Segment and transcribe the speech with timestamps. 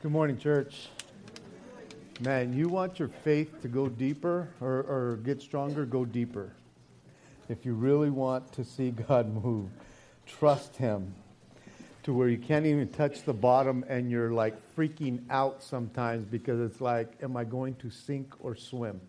[0.00, 0.90] Good morning, church.
[2.20, 6.52] Man, you want your faith to go deeper or, or get stronger, go deeper.
[7.48, 9.68] If you really want to see God move,
[10.24, 11.12] trust Him
[12.04, 16.60] to where you can't even touch the bottom and you're like freaking out sometimes because
[16.60, 19.00] it's like, am I going to sink or swim?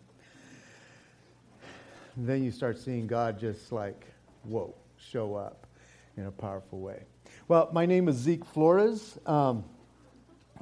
[2.15, 4.07] And then you start seeing God just like,
[4.43, 5.67] whoa, show up
[6.17, 7.03] in a powerful way.
[7.47, 9.19] Well, my name is Zeke Flores.
[9.27, 9.65] Um,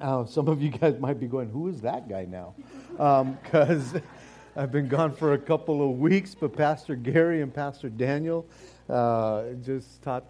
[0.02, 2.54] uh, some of you guys might be going, who is that guy now?
[2.92, 4.02] Because um,
[4.56, 8.46] I've been gone for a couple of weeks, but Pastor Gary and Pastor Daniel
[8.90, 10.26] uh, just taught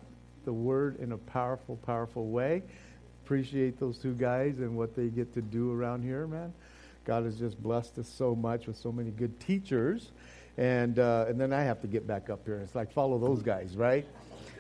[0.46, 2.64] the word in a powerful, powerful way.
[3.26, 6.54] Appreciate those two guys and what they get to do around here, man.
[7.04, 10.12] God has just blessed us so much with so many good teachers.
[10.58, 12.60] And, uh, and then I have to get back up here.
[12.60, 14.06] It's like, follow those guys, right?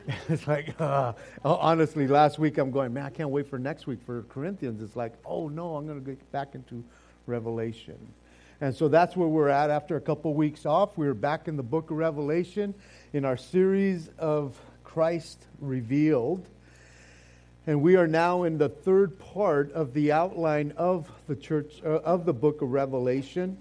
[0.29, 3.99] it's like, uh, honestly, last week I'm going, man, I can't wait for next week
[4.05, 4.81] for Corinthians.
[4.81, 6.83] It's like, oh no, I'm going to get back into
[7.25, 7.97] Revelation.
[8.61, 10.97] And so that's where we're at after a couple weeks off.
[10.97, 12.73] We're back in the book of Revelation
[13.11, 16.45] in our series of Christ Revealed.
[17.67, 21.99] And we are now in the third part of the outline of the church, uh,
[21.99, 23.57] of the book of Revelation.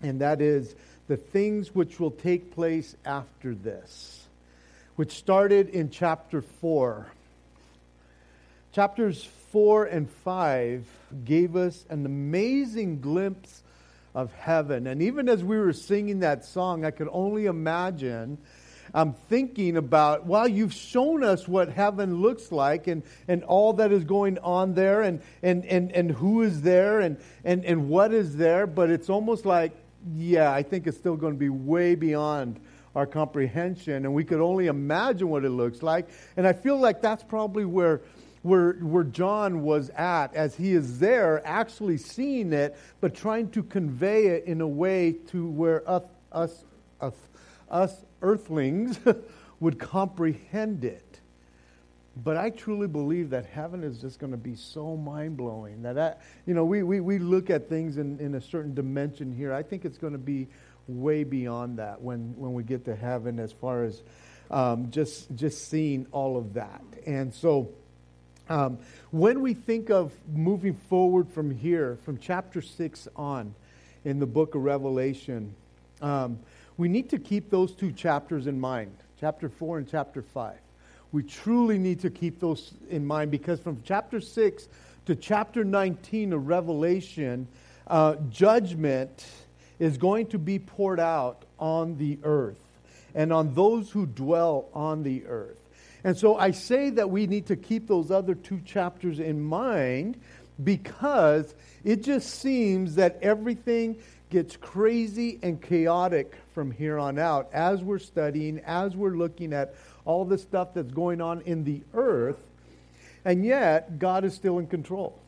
[0.00, 0.74] And that is
[1.08, 4.17] the things which will take place after this
[4.98, 7.06] which started in chapter 4.
[8.72, 10.84] Chapters 4 and 5
[11.24, 13.62] gave us an amazing glimpse
[14.12, 14.88] of heaven.
[14.88, 18.38] And even as we were singing that song, I could only imagine.
[18.92, 23.92] I'm thinking about, well, you've shown us what heaven looks like and, and all that
[23.92, 28.12] is going on there and, and, and, and who is there and, and, and what
[28.12, 29.70] is there, but it's almost like,
[30.16, 32.58] yeah, I think it's still going to be way beyond
[32.98, 36.08] our comprehension, and we could only imagine what it looks like.
[36.36, 38.00] And I feel like that's probably where,
[38.42, 43.62] where, where John was at as he is there, actually seeing it, but trying to
[43.62, 46.64] convey it in a way to where us, us,
[47.00, 47.14] us,
[47.70, 48.98] us earthlings
[49.60, 51.04] would comprehend it.
[52.24, 55.96] But I truly believe that heaven is just going to be so mind blowing that,
[55.96, 56.14] I,
[56.46, 59.52] you know, we, we, we look at things in, in a certain dimension here.
[59.52, 60.48] I think it's going to be
[60.88, 64.02] way beyond that when, when we get to heaven as far as
[64.50, 66.82] um, just, just seeing all of that.
[67.06, 67.68] And so
[68.48, 68.78] um,
[69.10, 73.54] when we think of moving forward from here, from chapter 6 on
[74.04, 75.54] in the book of Revelation,
[76.00, 76.38] um,
[76.78, 80.56] we need to keep those two chapters in mind, chapter 4 and chapter 5.
[81.12, 84.68] We truly need to keep those in mind because from chapter 6
[85.06, 87.48] to chapter 19 of Revelation,
[87.86, 89.26] uh, judgment
[89.78, 92.58] is going to be poured out on the earth
[93.14, 95.56] and on those who dwell on the earth.
[96.04, 100.20] And so I say that we need to keep those other two chapters in mind
[100.62, 103.96] because it just seems that everything
[104.30, 109.74] gets crazy and chaotic from here on out as we're studying, as we're looking at
[110.04, 112.38] all the stuff that's going on in the earth.
[113.24, 115.18] And yet, God is still in control.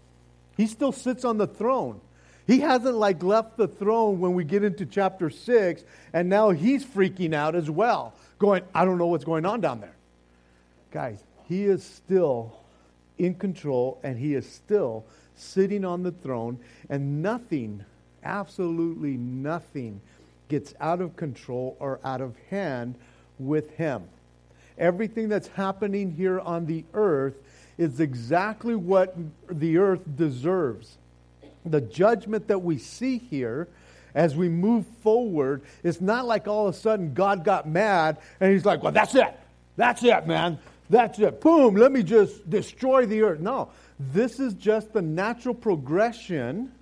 [0.56, 2.00] He still sits on the throne.
[2.50, 6.84] He hasn't like left the throne when we get into chapter 6 and now he's
[6.84, 9.94] freaking out as well, going, I don't know what's going on down there.
[10.90, 12.58] Guys, he is still
[13.18, 15.04] in control and he is still
[15.36, 17.84] sitting on the throne and nothing,
[18.24, 20.00] absolutely nothing
[20.48, 22.96] gets out of control or out of hand
[23.38, 24.02] with him.
[24.76, 27.36] Everything that's happening here on the earth
[27.78, 29.14] is exactly what
[29.48, 30.96] the earth deserves
[31.65, 33.69] the judgment that we see here
[34.15, 38.53] as we move forward is not like all of a sudden God got mad and
[38.53, 39.38] he's like, well, that's it.
[39.76, 40.59] That's it, man.
[40.88, 41.41] That's it.
[41.41, 43.41] Boom, let me just destroy the earth.
[43.41, 46.72] No, this is just the natural progression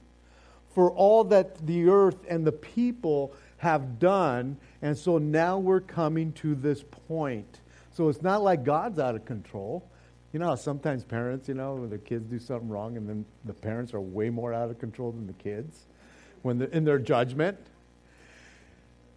[0.75, 4.57] for all that the earth and the people have done.
[4.81, 7.61] And so now we're coming to this point.
[7.93, 9.85] So it's not like God's out of control.
[10.33, 13.55] You know sometimes parents, you know, when the kids do something wrong and then the
[13.55, 15.87] parents are way more out of control than the kids
[16.43, 17.59] when in their judgment.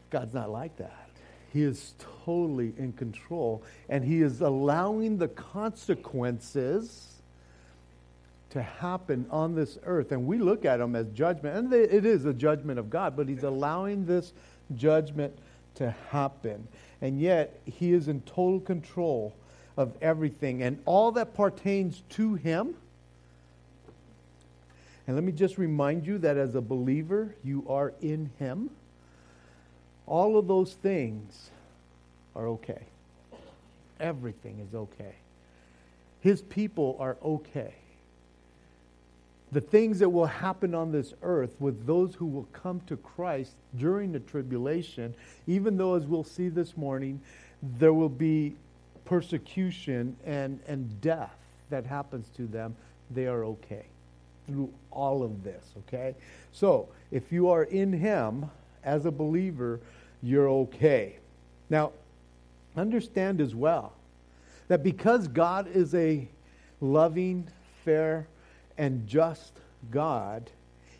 [0.10, 1.10] God's not like that.
[1.54, 1.94] He is
[2.25, 7.12] totally in control and he is allowing the consequences
[8.52, 10.12] to happen on this earth.
[10.12, 13.28] And we look at them as judgment, and it is a judgment of God, but
[13.28, 14.34] he's allowing this
[14.75, 15.38] judgment
[15.75, 16.68] to happen.
[17.02, 19.34] And yet, he is in total control
[19.77, 22.75] of everything and all that pertains to Him.
[25.07, 28.69] And let me just remind you that as a believer, you are in Him.
[30.06, 31.50] All of those things
[32.35, 32.81] are okay.
[34.00, 35.15] Everything is okay.
[36.21, 37.73] His people are okay.
[39.51, 43.51] the things that will happen on this earth with those who will come to Christ
[43.77, 45.13] during the tribulation,
[45.45, 47.21] even though, as we'll see this morning,
[47.62, 48.56] there will be
[49.12, 51.36] persecution and, and death
[51.69, 52.74] that happens to them,
[53.13, 53.84] they are okay
[54.48, 56.16] through all of this, okay?
[56.54, 58.50] So, if you are in Him
[58.86, 59.81] as a believer,
[60.24, 61.18] you're okay.
[61.69, 61.92] Now,
[62.78, 63.92] understand as well
[64.69, 66.25] that because God is a
[66.80, 67.50] loving,
[67.84, 68.28] fair,
[68.78, 69.52] and just
[69.92, 70.50] God,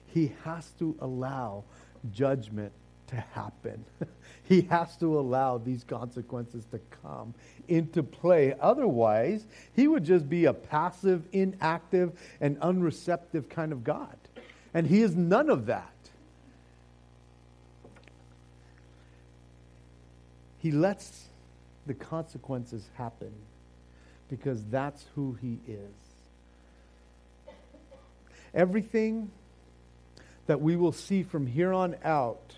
[0.08, 1.64] He has to allow
[2.12, 2.74] judgment
[3.08, 3.86] to happen.
[4.52, 7.34] he has to allow these consequences to come
[7.70, 8.54] into play.
[8.60, 12.12] Otherwise, He would just be a passive, inactive,
[12.42, 14.18] and unreceptive kind of God.
[14.74, 15.94] And He is none of that.
[20.58, 21.28] He lets
[21.88, 23.32] the consequences happen
[24.30, 25.96] because that's who He is.
[28.54, 29.32] Everything
[30.48, 32.54] that we will see from here on out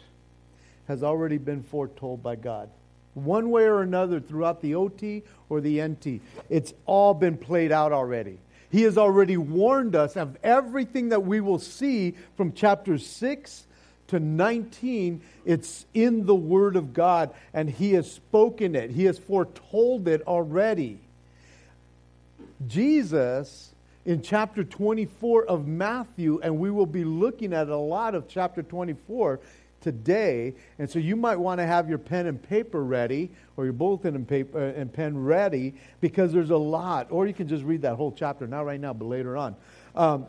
[0.88, 2.70] has already been foretold by God.
[3.14, 6.22] One way or another throughout the OT or the NT.
[6.50, 8.40] It's all been played out already.
[8.72, 13.68] He has already warned us of everything that we will see from chapter 6
[14.08, 15.22] to 19.
[15.46, 20.24] It's in the Word of God, and He has spoken it, He has foretold it
[20.28, 21.00] already.
[22.68, 23.74] Jesus
[24.06, 28.62] in chapter 24 of Matthew, and we will be looking at a lot of chapter
[28.62, 29.40] 24
[29.84, 30.56] today.
[30.80, 34.16] And so you might want to have your pen and paper ready, or your bulletin
[34.16, 37.12] and, paper, uh, and pen ready, because there's a lot.
[37.12, 39.56] Or you can just read that whole chapter, not right now, but later on.
[39.96, 40.26] Um,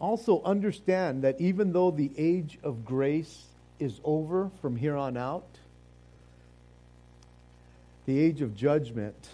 [0.00, 3.44] also, understand that even though the age of grace
[3.78, 5.46] is over from here on out,
[8.06, 9.28] the age of judgment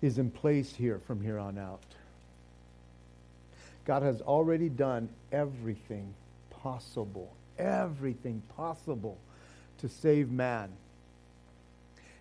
[0.00, 1.82] is in place here from here on out.
[3.88, 6.14] God has already done everything
[6.50, 9.18] possible, everything possible
[9.78, 10.70] to save man.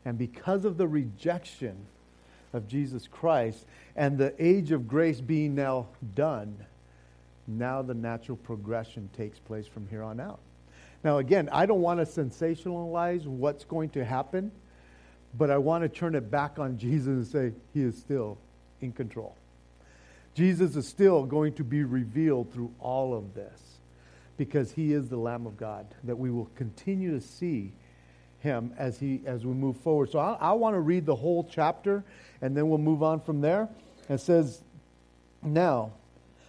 [0.03, 1.75] And because of the rejection
[2.53, 3.65] of Jesus Christ
[3.95, 6.57] and the age of grace being now done,
[7.45, 10.39] now the natural progression takes place from here on out.
[11.03, 14.51] Now, again, I don't want to sensationalize what's going to happen
[15.37, 18.37] but I want to turn it back on Jesus and say, He is still
[18.81, 19.35] in control.
[20.37, 23.59] Jesus is still going to be revealed through all of this
[24.37, 27.73] because He is the Lamb of God, that we will continue to see
[28.41, 30.11] Him as, he, as we move forward.
[30.11, 32.05] So I, I want to read the whole chapter
[32.39, 33.67] and then we'll move on from there.
[34.09, 34.61] It says,
[35.41, 35.93] Now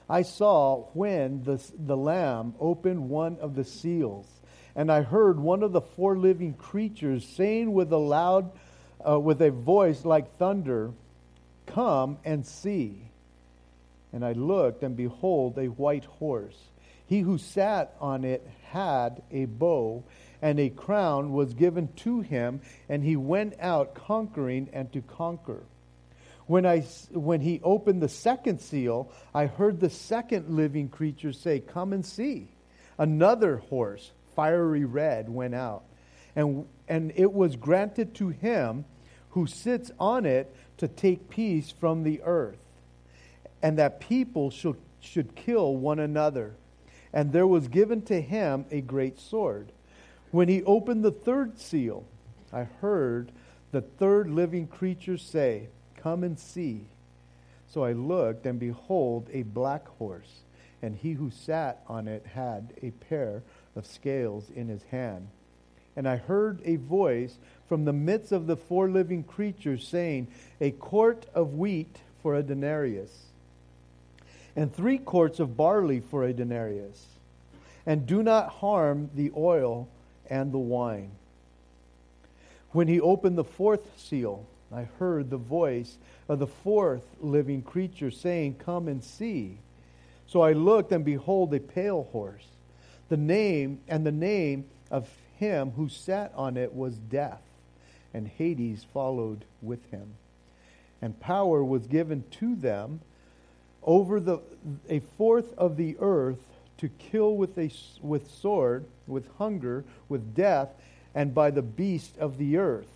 [0.06, 4.26] I saw when the, the Lamb opened one of the seals.
[4.76, 8.52] And I heard one of the four living creatures saying with a loud
[9.08, 10.92] uh, with a voice like thunder,
[11.64, 13.07] Come and see.
[14.12, 16.56] And I looked, and behold, a white horse.
[17.06, 20.04] He who sat on it had a bow,
[20.42, 25.62] and a crown was given to him, and he went out conquering and to conquer.
[26.46, 26.80] When, I,
[27.12, 32.04] when he opened the second seal, I heard the second living creature say, Come and
[32.04, 32.48] see.
[32.96, 35.82] Another horse, fiery red, went out
[36.38, 38.84] and, and it was granted to him
[39.30, 42.58] who sits on it to take peace from the earth,
[43.62, 46.54] and that people should, should kill one another.
[47.12, 49.72] And there was given to him a great sword.
[50.30, 52.04] When he opened the third seal,
[52.52, 53.32] I heard
[53.72, 56.86] the third living creature say, Come and see.
[57.66, 60.42] So I looked, and behold, a black horse,
[60.80, 63.42] and he who sat on it had a pair
[63.74, 65.28] of scales in his hand
[65.98, 70.28] and I heard a voice from the midst of the four living creatures saying,
[70.60, 73.27] A quart of wheat for a denarius,
[74.58, 77.06] and three quarts of barley for a denarius,
[77.86, 79.86] and do not harm the oil
[80.28, 81.12] and the wine.
[82.72, 85.96] When he opened the fourth seal, I heard the voice
[86.28, 89.58] of the fourth living creature saying, Come and see.
[90.26, 92.48] So I looked, and behold, a pale horse.
[93.10, 97.42] The name and the name of him who sat on it was death,
[98.12, 100.14] and Hades followed with him.
[101.00, 103.02] And power was given to them
[103.88, 104.38] over the,
[104.90, 106.38] a fourth of the earth
[106.76, 107.70] to kill with, a,
[108.02, 110.68] with sword, with hunger, with death,
[111.14, 112.90] and by the beast of the earth.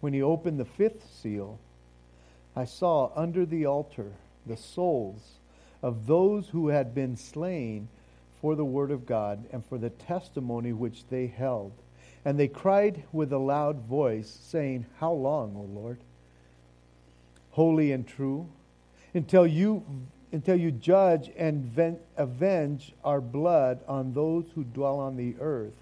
[0.00, 1.58] When he opened the fifth seal,
[2.56, 4.12] I saw under the altar
[4.46, 5.20] the souls
[5.82, 7.88] of those who had been slain
[8.40, 11.72] for the word of God and for the testimony which they held.
[12.24, 15.98] And they cried with a loud voice, saying, How long, O Lord?
[17.54, 18.48] holy and true,
[19.14, 19.82] until you
[20.32, 25.74] until you judge and ven- avenge our blood on those who dwell on the earth.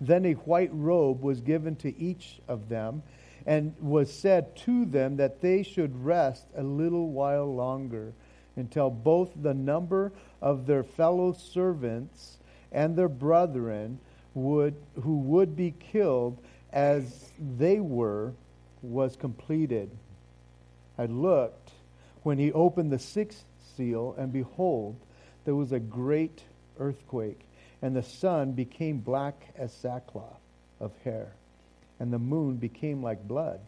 [0.00, 3.04] Then a white robe was given to each of them,
[3.46, 8.12] and was said to them that they should rest a little while longer,
[8.56, 10.10] until both the number
[10.42, 12.38] of their fellow servants
[12.72, 14.00] and their brethren
[14.34, 16.36] would, who would be killed
[16.72, 18.32] as they were
[18.82, 19.90] was completed.
[20.98, 21.59] I looked
[22.22, 23.44] when he opened the sixth
[23.76, 24.96] seal, and behold,
[25.44, 26.42] there was a great
[26.78, 27.40] earthquake,
[27.82, 30.40] and the sun became black as sackcloth
[30.80, 31.32] of hair,
[31.98, 33.60] and the moon became like blood,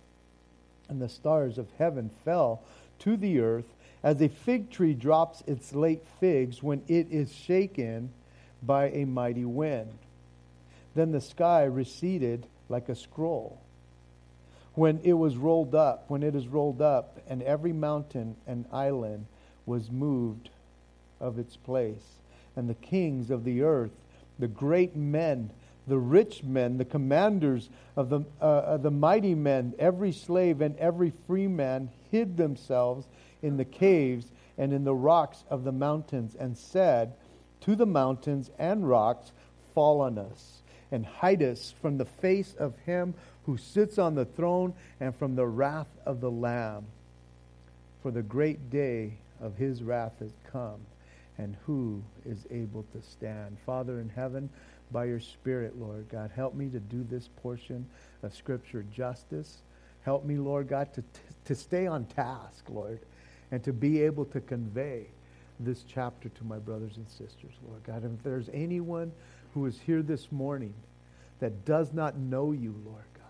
[0.88, 2.62] and the stars of heaven fell
[2.99, 8.12] to the earth as a fig tree drops its late figs when it is shaken
[8.62, 9.99] by a mighty wind.
[10.94, 13.61] Then the sky receded like a scroll
[14.75, 19.26] when it was rolled up, when it is rolled up, and every mountain and island
[19.67, 20.49] was moved
[21.21, 22.19] of its place.
[22.57, 23.93] And the kings of the earth,
[24.38, 25.50] the great men,
[25.87, 31.12] the rich men, the commanders of the, uh, the mighty men, every slave and every
[31.26, 33.07] free man hid themselves
[33.43, 34.26] in the caves
[34.57, 37.14] and in the rocks of the mountains and said
[37.61, 39.33] to the mountains and rocks,
[39.75, 40.62] Fall on us
[40.92, 45.34] and hide us from the face of him who sits on the throne and from
[45.34, 46.87] the wrath of the Lamb.
[48.02, 50.80] For the great day of his wrath has come,
[51.38, 53.56] and who is able to stand?
[53.64, 54.49] Father in heaven,
[54.92, 57.87] by your Spirit, Lord God, help me to do this portion
[58.22, 59.62] of Scripture justice.
[60.02, 61.02] Help me, Lord God, to,
[61.46, 63.00] to stay on task, Lord,
[63.50, 65.06] and to be able to convey
[65.61, 68.02] this chapter to my brothers and sisters, Lord God.
[68.02, 69.12] And if there's anyone
[69.54, 70.75] who is here this morning
[71.40, 73.25] that does not know you, Lord God,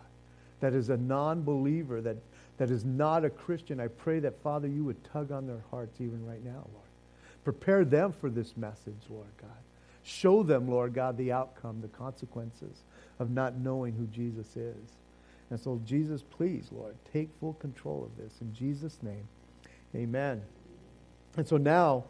[0.61, 2.17] that is a non believer, that
[2.63, 6.01] that is not a Christian, I pray that, Father, you would tug on their hearts
[6.01, 6.87] even right now, Lord.
[7.45, 9.51] Prepare them for this message, Lord God.
[10.05, 12.83] Show them, Lord God, the outcome, the consequences
[13.19, 14.93] of not knowing who Jesus is.
[15.51, 18.33] And so, Jesus, please, Lord, take full control of this.
[18.41, 19.27] In Jesus' name,
[19.95, 20.43] amen.
[21.37, 22.05] And so now,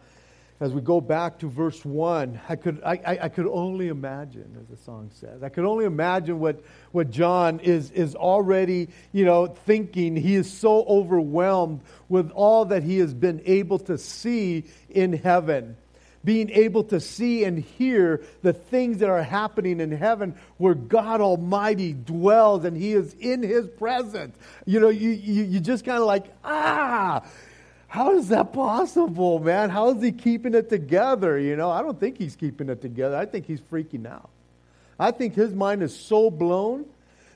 [0.63, 4.69] as we go back to verse 1, I could, I, I, could only imagine, as
[4.69, 9.49] the song says, I could only imagine what, what John is, is already, you know,
[9.49, 10.15] thinking.
[10.15, 15.77] He is so overwhelmed with all that he has been able to see in heaven.
[16.25, 21.21] Being able to see and hear the things that are happening in heaven where God
[21.21, 24.37] Almighty dwells and He is in His presence.
[24.65, 27.25] You know, you, you, you just kind of like, ah,
[27.93, 29.69] how is that possible, man?
[29.69, 31.39] How is he keeping it together?
[31.39, 33.15] You know, I don't think he's keeping it together.
[33.15, 34.31] I think he's freaking out.
[34.99, 36.87] I think his mind is so blown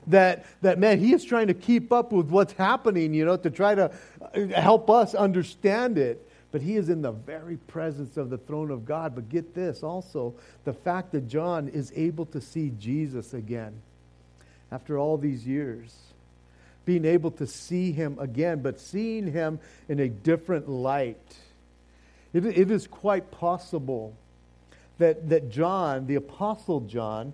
[0.07, 3.51] that, that man, he is trying to keep up with what's happening, you know, to
[3.51, 3.91] try to
[4.33, 6.27] uh, help us understand it.
[6.51, 9.13] But he is in the very presence of the throne of God.
[9.13, 10.33] But get this also
[10.65, 13.79] the fact that John is able to see Jesus again
[14.71, 15.95] after all these years
[16.87, 21.37] being able to see him again, but seeing him in a different light.
[22.33, 24.15] It, it is quite possible
[24.97, 27.33] that, that John, the Apostle John,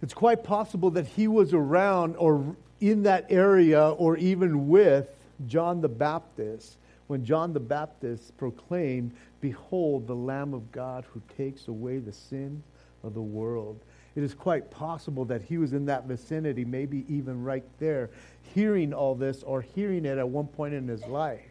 [0.00, 5.08] it's quite possible that he was around or in that area or even with
[5.48, 6.76] John the Baptist
[7.08, 9.10] when John the Baptist proclaimed,
[9.40, 12.62] Behold, the Lamb of God who takes away the sin
[13.02, 13.80] of the world
[14.16, 18.08] it is quite possible that he was in that vicinity, maybe even right there,
[18.54, 21.42] hearing all this or hearing it at one point in his life.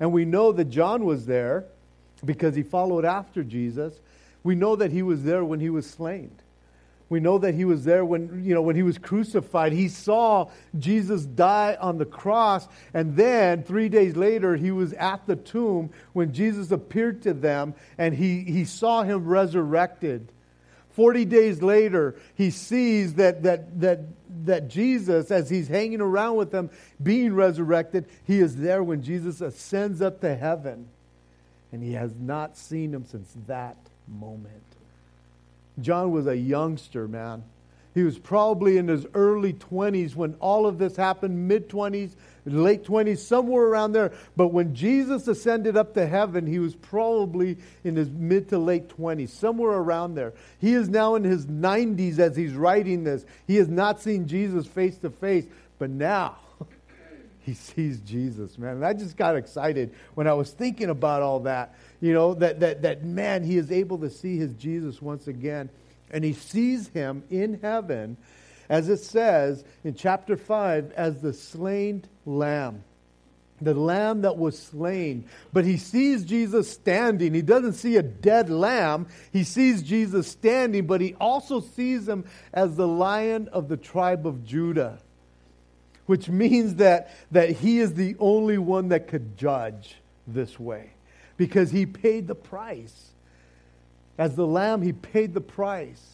[0.00, 1.66] And we know that John was there
[2.24, 4.00] because he followed after Jesus.
[4.42, 6.32] We know that he was there when he was slain.
[7.08, 9.72] We know that he was there when, you know, when he was crucified.
[9.72, 12.66] He saw Jesus die on the cross.
[12.92, 17.74] And then three days later, he was at the tomb when Jesus appeared to them
[17.98, 20.32] and he, he saw him resurrected.
[20.94, 24.00] 40 days later, he sees that, that, that,
[24.44, 26.70] that Jesus, as he's hanging around with them,
[27.02, 30.88] being resurrected, he is there when Jesus ascends up to heaven.
[31.72, 34.62] And he has not seen him since that moment.
[35.80, 37.42] John was a youngster, man.
[37.94, 42.12] He was probably in his early 20s when all of this happened, mid 20s,
[42.46, 44.12] late 20s, somewhere around there.
[44.36, 48.88] But when Jesus ascended up to heaven, he was probably in his mid to late
[48.88, 50.34] 20s, somewhere around there.
[50.60, 53.24] He is now in his 90s as he's writing this.
[53.46, 55.46] He has not seen Jesus face to face,
[55.78, 56.36] but now
[57.40, 58.76] he sees Jesus, man.
[58.76, 61.74] And I just got excited when I was thinking about all that.
[62.00, 65.70] You know, that, that, that man, he is able to see his Jesus once again
[66.14, 68.16] and he sees him in heaven,
[68.68, 72.84] as it says in chapter 5, as the slain lamb.
[73.60, 75.24] the lamb that was slain.
[75.52, 77.32] But he sees Jesus standing.
[77.32, 79.06] He doesn't see a dead lamb.
[79.32, 84.26] He sees Jesus standing, but he also sees him as the lion of the tribe
[84.26, 84.98] of Judah,
[86.06, 90.90] which means that, that he is the only one that could judge this way
[91.36, 93.10] because he paid the price.
[94.18, 96.13] As the lamb, he paid the price.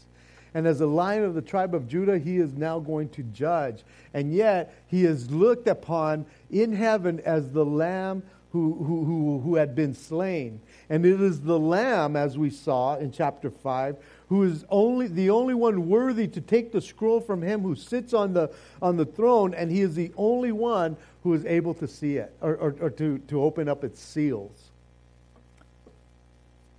[0.54, 3.84] And as a lion of the tribe of Judah, he is now going to judge.
[4.14, 9.54] And yet, he is looked upon in heaven as the lamb who, who, who, who
[9.54, 10.60] had been slain.
[10.88, 13.96] And it is the lamb, as we saw in chapter 5,
[14.28, 18.12] who is only the only one worthy to take the scroll from him who sits
[18.12, 18.50] on the,
[18.82, 22.34] on the throne, and he is the only one who is able to see it
[22.40, 24.70] or, or, or to, to open up its seals.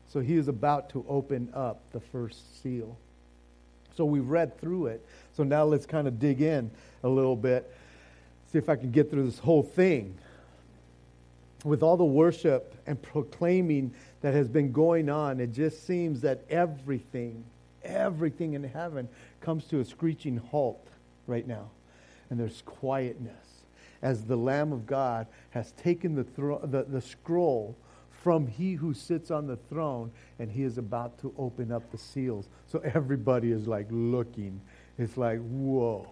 [0.09, 2.97] So he is about to open up the first seal.
[3.95, 5.05] So we've read through it.
[5.35, 6.71] So now let's kind of dig in
[7.03, 7.71] a little bit,
[8.51, 10.17] see if I can get through this whole thing.
[11.63, 16.41] With all the worship and proclaiming that has been going on, it just seems that
[16.49, 17.43] everything,
[17.83, 19.07] everything in heaven
[19.41, 20.85] comes to a screeching halt
[21.27, 21.69] right now.
[22.29, 23.35] And there's quietness
[24.01, 27.75] as the Lamb of God has taken the, thro- the, the scroll
[28.23, 31.97] from he who sits on the throne, and he is about to open up the
[31.97, 32.47] seals.
[32.67, 34.61] So everybody is like looking.
[34.97, 36.07] It's like, whoa.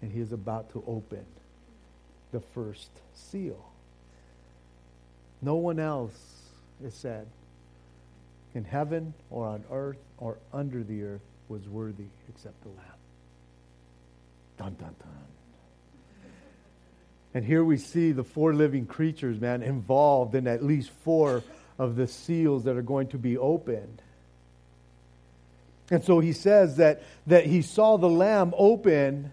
[0.00, 1.24] And he is about to open
[2.32, 3.62] the first seal.
[5.42, 6.14] No one else,
[6.82, 7.26] is said,
[8.54, 12.78] in heaven or on earth or under the earth was worthy except the Lamb.
[14.58, 15.31] Dun, dun, dun.
[17.34, 21.42] And here we see the four living creatures, man, involved in at least four
[21.78, 24.02] of the seals that are going to be opened.
[25.90, 29.30] And so he says that, that he saw the Lamb open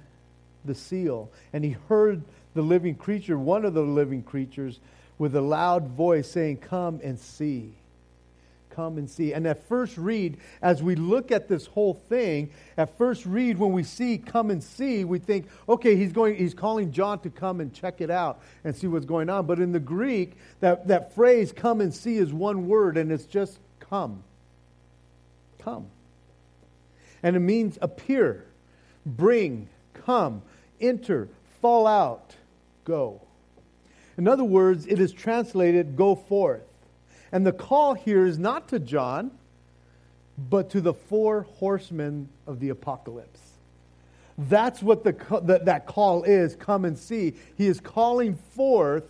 [0.65, 4.79] the seal, and he heard the living creature, one of the living creatures,
[5.17, 7.73] with a loud voice saying, Come and see
[8.79, 9.33] come and see.
[9.33, 13.73] And at first read, as we look at this whole thing, at first read, when
[13.73, 17.59] we see come and see, we think, okay, he's going, he's calling John to come
[17.59, 19.45] and check it out and see what's going on.
[19.47, 23.25] But in the Greek, that, that phrase come and see is one word, and it's
[23.25, 24.23] just come.
[25.61, 25.87] Come.
[27.21, 28.45] And it means appear,
[29.05, 30.41] bring, come,
[30.79, 31.27] enter,
[31.61, 32.33] fall out,
[32.85, 33.19] go.
[34.17, 36.68] In other words, it is translated go forth.
[37.31, 39.31] And the call here is not to John,
[40.37, 43.39] but to the four horsemen of the apocalypse.
[44.37, 47.33] That's what the, that, that call is come and see.
[47.57, 49.03] He is calling forth,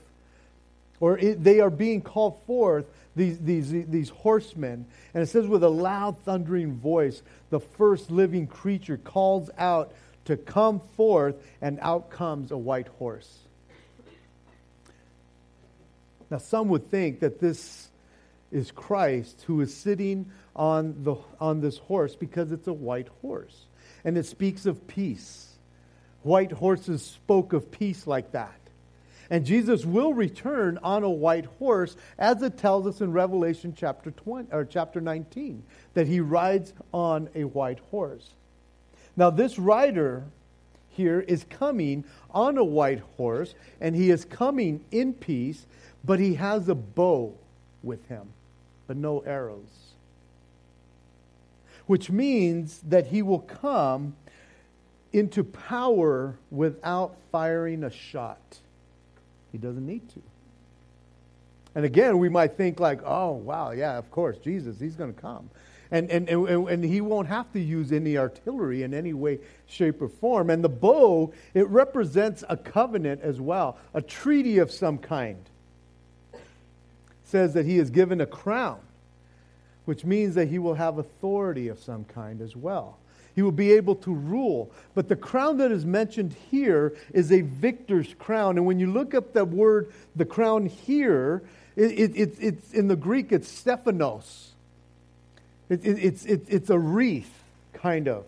[1.00, 4.86] or it, they are being called forth, these, these, these horsemen.
[5.14, 9.94] And it says, with a loud, thundering voice, the first living creature calls out
[10.26, 13.40] to come forth, and out comes a white horse.
[16.30, 17.90] Now, some would think that this
[18.52, 23.66] is Christ who is sitting on, the, on this horse because it's a white horse.
[24.04, 25.48] And it speaks of peace.
[26.24, 28.56] White horses spoke of peace like that.
[29.30, 34.10] And Jesus will return on a white horse, as it tells us in Revelation chapter
[34.10, 38.28] 20, or chapter 19, that he rides on a white horse.
[39.16, 40.24] Now, this rider
[40.90, 45.64] here is coming on a white horse, and he is coming in peace,
[46.04, 47.36] but he has a bow
[47.84, 48.30] with him
[48.89, 49.93] but no arrows.
[51.86, 54.15] Which means that he will come
[55.13, 58.58] into power without firing a shot.
[59.52, 60.21] He doesn't need to.
[61.75, 65.21] And again, we might think like, oh, wow, yeah, of course, Jesus, he's going to
[65.21, 65.52] come.
[65.91, 70.02] And, and, and, and he won't have to use any artillery in any way, shape,
[70.02, 70.49] or form.
[70.49, 75.47] And the bow, it represents a covenant as well, a treaty of some kind
[77.30, 78.80] says that he is given a crown,
[79.86, 82.98] which means that he will have authority of some kind as well.
[83.36, 84.72] He will be able to rule.
[84.96, 88.58] But the crown that is mentioned here is a victor's crown.
[88.58, 91.44] And when you look up the word, the crown here,
[91.76, 94.52] it, it, it it's in the Greek, it's Stephanos.
[95.70, 97.32] It, it's, it's a wreath,
[97.74, 98.26] kind of.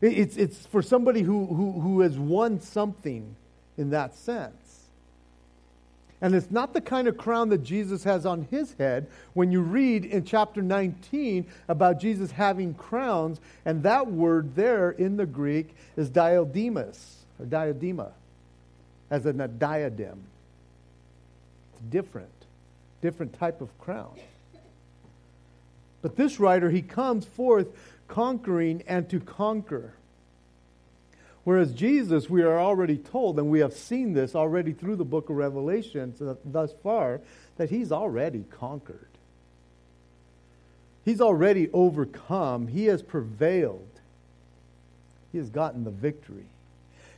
[0.00, 3.36] it's, it's for somebody who, who, who has won something
[3.78, 4.61] in that sense.
[6.22, 9.60] And it's not the kind of crown that Jesus has on his head when you
[9.60, 15.74] read in chapter 19 about Jesus having crowns, and that word there in the Greek
[15.96, 18.12] is diademus, or diadema,
[19.10, 20.22] as in a diadem.
[21.72, 22.30] It's different,
[23.02, 24.14] different type of crown.
[26.02, 27.66] But this writer, he comes forth
[28.06, 29.92] conquering and to conquer.
[31.44, 35.28] Whereas Jesus, we are already told, and we have seen this already through the book
[35.28, 37.20] of Revelation thus far,
[37.56, 39.08] that he's already conquered.
[41.04, 42.68] He's already overcome.
[42.68, 43.88] He has prevailed.
[45.32, 46.46] He has gotten the victory.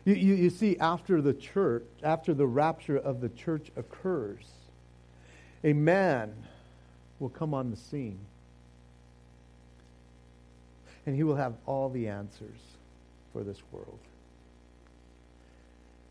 [0.07, 4.45] You, you, you see, after the church, after the rapture of the church occurs,
[5.63, 6.35] a man
[7.19, 8.19] will come on the scene.
[11.05, 12.59] And he will have all the answers
[13.35, 13.99] for this world.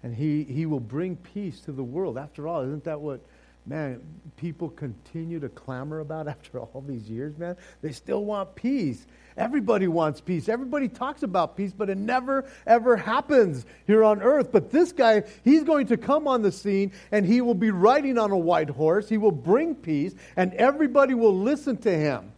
[0.03, 2.17] And he, he will bring peace to the world.
[2.17, 3.21] After all, isn't that what,
[3.65, 4.01] man,
[4.35, 7.55] people continue to clamor about after all these years, man?
[7.81, 9.07] They still want peace.
[9.37, 10.49] Everybody wants peace.
[10.49, 14.51] Everybody talks about peace, but it never, ever happens here on earth.
[14.51, 18.17] But this guy, he's going to come on the scene and he will be riding
[18.19, 19.09] on a white horse.
[19.09, 22.31] He will bring peace, and everybody will listen to him.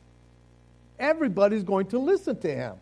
[1.00, 2.76] Everybody's going to listen to him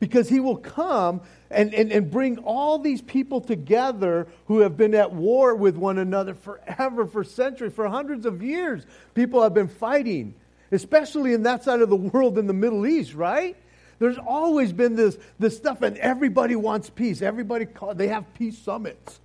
[0.00, 4.94] because he will come and, and, and bring all these people together who have been
[4.94, 8.86] at war with one another forever, for centuries, for hundreds of years.
[9.14, 10.34] People have been fighting,
[10.70, 13.56] especially in that side of the world in the Middle East, right?
[13.98, 17.20] There's always been this, this stuff, and everybody wants peace.
[17.20, 19.18] Everybody, call, they have peace summits.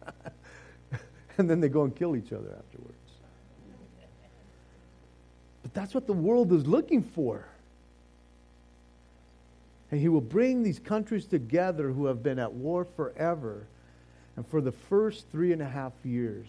[1.38, 2.94] and then they go and kill each other afterwards.
[5.62, 7.46] But that's what the world is looking for.
[9.94, 13.68] And he will bring these countries together who have been at war forever.
[14.36, 16.48] And for the first three and a half years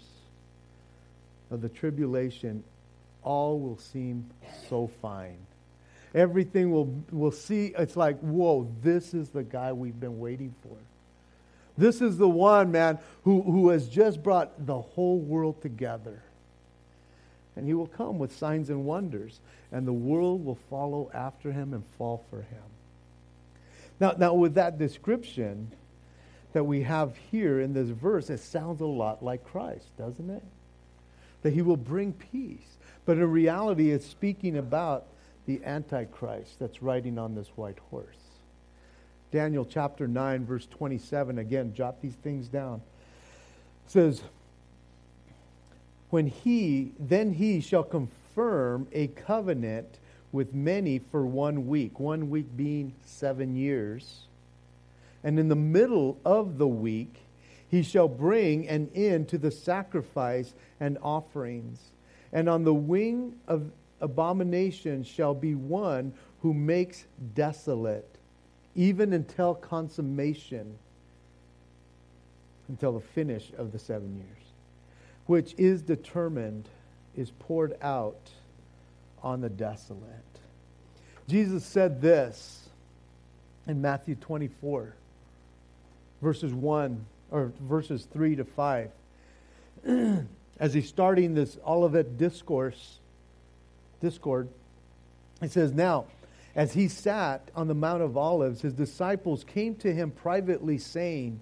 [1.51, 2.65] of the tribulation,
[3.23, 4.25] all will seem
[4.71, 5.37] so fine.
[6.15, 10.79] Everything will, will see, it's like, whoa, this is the guy we've been waiting for.
[11.77, 16.23] This is the one, man, who, who has just brought the whole world together.
[17.57, 21.75] And he will come with signs and wonders, and the world will follow after him
[21.75, 22.63] and fall for him.
[24.01, 25.71] Now, now, with that description
[26.53, 30.43] that we have here in this verse, it sounds a lot like Christ, doesn't it?
[31.43, 32.79] That he will bring peace.
[33.05, 35.07] But in reality, it's speaking about
[35.47, 38.07] the Antichrist that's riding on this white horse.
[39.31, 42.81] Daniel chapter 9, verse 27, again, jot these things down.
[43.87, 44.23] It says,
[46.11, 49.99] When he, then he shall confirm a covenant
[50.35, 54.23] with many for one week, one week being seven years.
[55.23, 57.20] And in the middle of the week,
[57.68, 61.79] he shall bring an end to the sacrifice and offerings.
[62.33, 63.70] And on the wing of
[64.01, 67.05] abomination shall be one who makes
[67.37, 68.18] desolate,
[68.75, 70.77] even until consummation,
[72.66, 74.47] until the finish of the seven years,
[75.27, 76.68] which is determined,
[77.16, 78.31] is poured out
[79.25, 80.03] on the desolate.
[81.27, 82.69] Jesus said this
[83.67, 84.95] in Matthew 24,
[86.21, 88.91] verses 1 or verses 3 to 5.
[90.61, 92.99] As he's starting this Olivet discourse,
[94.01, 94.49] discord,
[95.41, 96.05] he says, Now,
[96.55, 101.41] as he sat on the Mount of Olives, his disciples came to him privately, saying,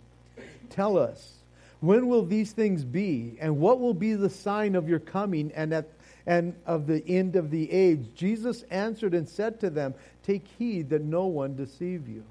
[0.71, 1.42] Tell us,
[1.81, 3.37] when will these things be?
[3.38, 5.88] And what will be the sign of your coming and at
[6.26, 8.06] and of the end of the age.
[8.14, 12.24] Jesus answered and said to them, Take heed that no one deceive you.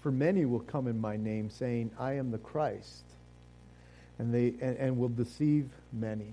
[0.00, 3.04] For many will come in my name, saying, I am the Christ,
[4.18, 6.32] and, they, and, and will deceive many.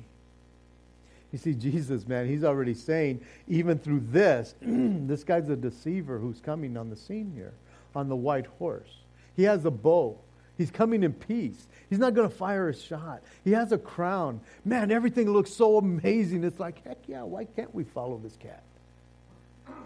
[1.31, 6.39] You see, Jesus, man, he's already saying, even through this, this guy's a deceiver who's
[6.39, 7.53] coming on the scene here
[7.95, 8.89] on the white horse.
[9.35, 10.17] He has a bow.
[10.60, 11.67] He's coming in peace.
[11.89, 13.24] He's not going to fire a shot.
[13.45, 14.41] He has a crown.
[14.65, 16.43] Man, everything looks so amazing.
[16.43, 18.62] It's like, heck yeah, why can't we follow this cat?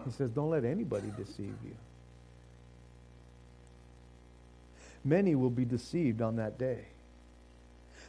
[0.03, 1.75] He says, don't let anybody deceive you.
[5.05, 6.85] Many will be deceived on that day.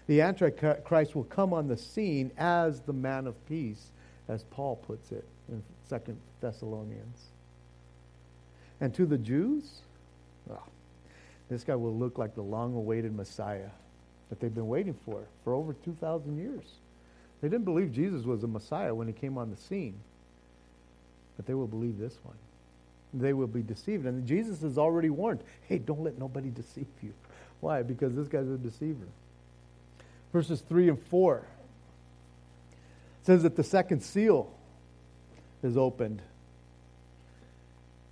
[0.06, 3.90] The Antichrist will come on the scene as the man of peace,
[4.26, 7.24] as Paul puts it in Second Thessalonians.
[8.80, 9.70] And to the Jews,
[10.46, 10.66] well,
[11.48, 13.70] this guy will look like the long awaited Messiah
[14.28, 16.64] that they've been waiting for for over 2,000 years.
[17.40, 19.94] They didn't believe Jesus was a Messiah when he came on the scene,
[21.36, 22.36] but they will believe this one.
[23.12, 24.06] They will be deceived.
[24.06, 27.12] And Jesus has already warned hey, don't let nobody deceive you.
[27.60, 27.82] Why?
[27.82, 29.06] Because this guy's a deceiver.
[30.32, 31.46] Verses 3 and 4
[33.22, 34.52] says that the second seal
[35.62, 36.20] is opened.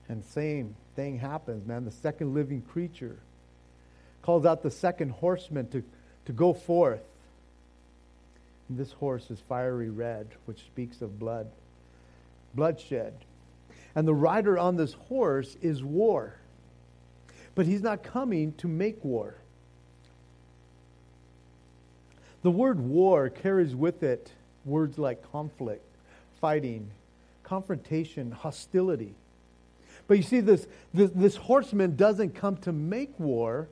[0.09, 1.85] And same thing happens, man.
[1.85, 3.19] The second living creature
[4.21, 5.83] calls out the second horseman to,
[6.27, 7.03] to go forth.
[8.69, 11.49] And this horse is fiery red, which speaks of blood,
[12.55, 13.15] bloodshed.
[13.95, 16.35] And the rider on this horse is war.
[17.55, 19.35] but he's not coming to make war.
[22.43, 24.31] The word war carries with it
[24.65, 25.85] words like conflict,
[26.41, 26.91] fighting,
[27.45, 29.15] confrontation, hostility.
[30.07, 33.69] But you see, this, this, this horseman doesn't come to make war.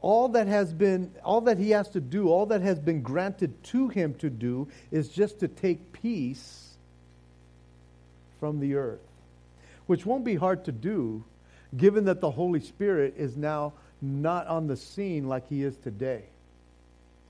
[0.00, 3.62] All that has been, all that he has to do, all that has been granted
[3.64, 6.70] to him to do is just to take peace
[8.38, 9.00] from the earth,
[9.86, 11.24] which won't be hard to do
[11.76, 16.24] given that the Holy Spirit is now not on the scene like he is today.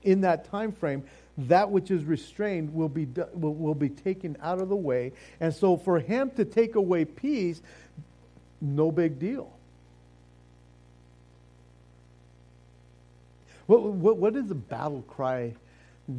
[0.03, 1.03] In that time frame,
[1.47, 5.13] that which is restrained will be, will, will be taken out of the way.
[5.39, 7.61] And so for him to take away peace,
[8.59, 9.51] no big deal.
[13.67, 15.53] What, what, what is the battle cry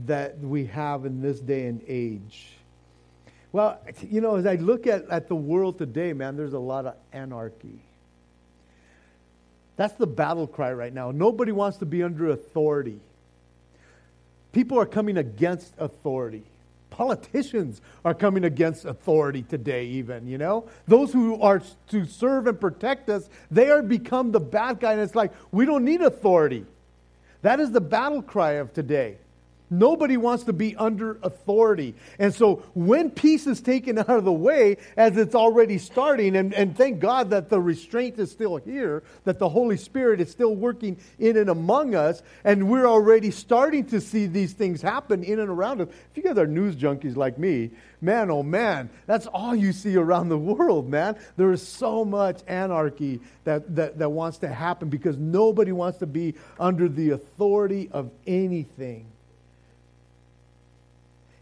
[0.06, 2.52] that we have in this day and age?
[3.52, 6.87] Well, you know, as I look at, at the world today, man, there's a lot
[6.87, 7.80] of anarchy.
[9.76, 11.11] That's the battle cry right now.
[11.11, 13.00] Nobody wants to be under authority.
[14.52, 16.44] People are coming against authority.
[16.90, 20.68] Politicians are coming against authority today, even, you know?
[20.86, 25.00] Those who are to serve and protect us, they are become the bad guy, and
[25.00, 26.66] it's like, we don't need authority.
[27.40, 29.16] That is the battle cry of today.
[29.72, 31.94] Nobody wants to be under authority.
[32.18, 36.52] And so when peace is taken out of the way, as it's already starting, and,
[36.52, 40.54] and thank God that the restraint is still here, that the Holy Spirit is still
[40.54, 45.40] working in and among us, and we're already starting to see these things happen in
[45.40, 45.88] and around us.
[45.88, 47.70] If you guys are news junkies like me,
[48.02, 51.16] man, oh man, that's all you see around the world, man.
[51.38, 56.06] There is so much anarchy that, that, that wants to happen because nobody wants to
[56.06, 59.12] be under the authority of anything.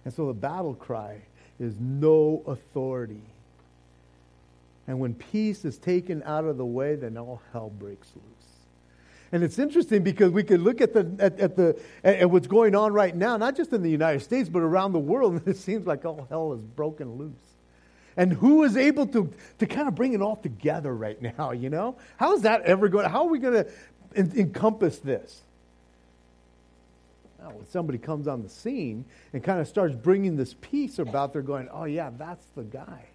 [0.04, 1.22] And so the battle cry
[1.58, 3.22] is no authority.
[4.86, 8.24] And when peace is taken out of the way, then all hell breaks loose.
[9.32, 12.74] And it's interesting because we can look at the at, at the at, what's going
[12.74, 15.56] on right now, not just in the United States, but around the world, and it
[15.56, 17.32] seems like all hell is broken loose.
[18.16, 21.70] And who is able to, to kind of bring it all together right now, you
[21.70, 21.96] know?
[22.16, 23.08] How is that ever going?
[23.08, 23.70] How are we going to
[24.16, 25.42] encompass this?
[27.40, 31.33] Now, when somebody comes on the scene and kind of starts bringing this peace about,
[31.33, 33.07] they're going, oh, yeah, that's the guy.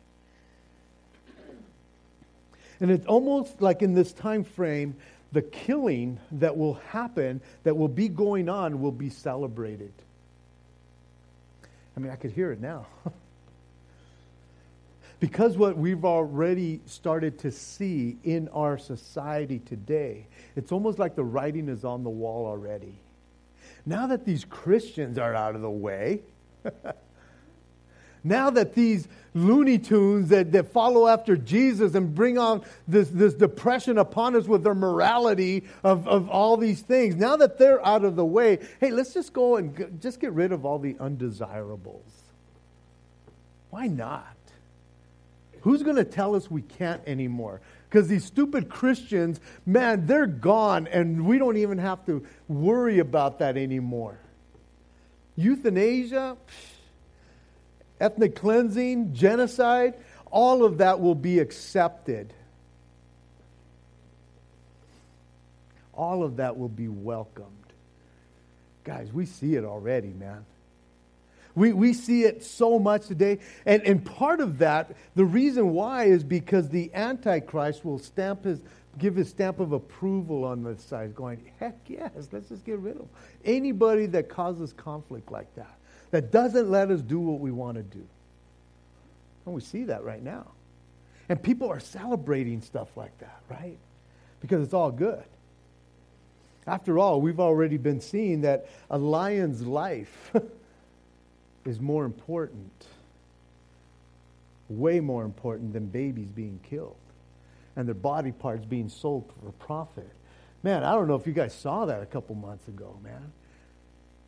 [2.80, 4.96] And it's almost like in this time frame,
[5.32, 9.94] the killing that will happen, that will be going on, will be celebrated.
[11.96, 12.88] I mean, I could hear it now.
[15.20, 21.24] because what we've already started to see in our society today, it's almost like the
[21.24, 22.96] writing is on the wall already.
[23.86, 26.21] Now that these Christians are out of the way,
[28.24, 33.34] now that these Looney Tunes that, that follow after Jesus and bring on this, this
[33.34, 38.04] depression upon us with their morality of, of all these things, now that they're out
[38.04, 40.95] of the way, hey, let's just go and g- just get rid of all the
[41.00, 42.12] undesirables.
[43.69, 44.35] Why not?
[45.65, 47.60] Who's going to tell us we can't anymore?
[47.89, 53.39] Because these stupid Christians, man, they're gone, and we don't even have to worry about
[53.39, 54.19] that anymore.
[55.36, 56.38] Euthanasia,
[57.99, 59.95] ethnic cleansing, genocide,
[60.30, 62.32] all of that will be accepted.
[65.95, 67.49] All of that will be welcomed.
[68.84, 70.45] Guys, we see it already, man.
[71.56, 73.39] We, we see it so much today.
[73.65, 78.60] And, and part of that, the reason why is because the Antichrist will stamp his,
[78.98, 82.98] give his stamp of approval on the side, going, heck yes, let's just get rid
[82.98, 83.08] of
[83.46, 85.78] anybody that causes conflict like that,
[86.12, 88.06] that doesn't let us do what we want to do.
[89.46, 90.48] And we see that right now.
[91.30, 93.78] And people are celebrating stuff like that, right?
[94.41, 95.24] Because it's all good.
[96.68, 100.32] After all, we've already been seeing that a lion's life
[101.65, 102.71] is more important,
[104.69, 106.95] way more important than babies being killed
[107.75, 110.10] and their body parts being sold for profit.
[110.63, 113.32] Man, I don't know if you guys saw that a couple months ago, man.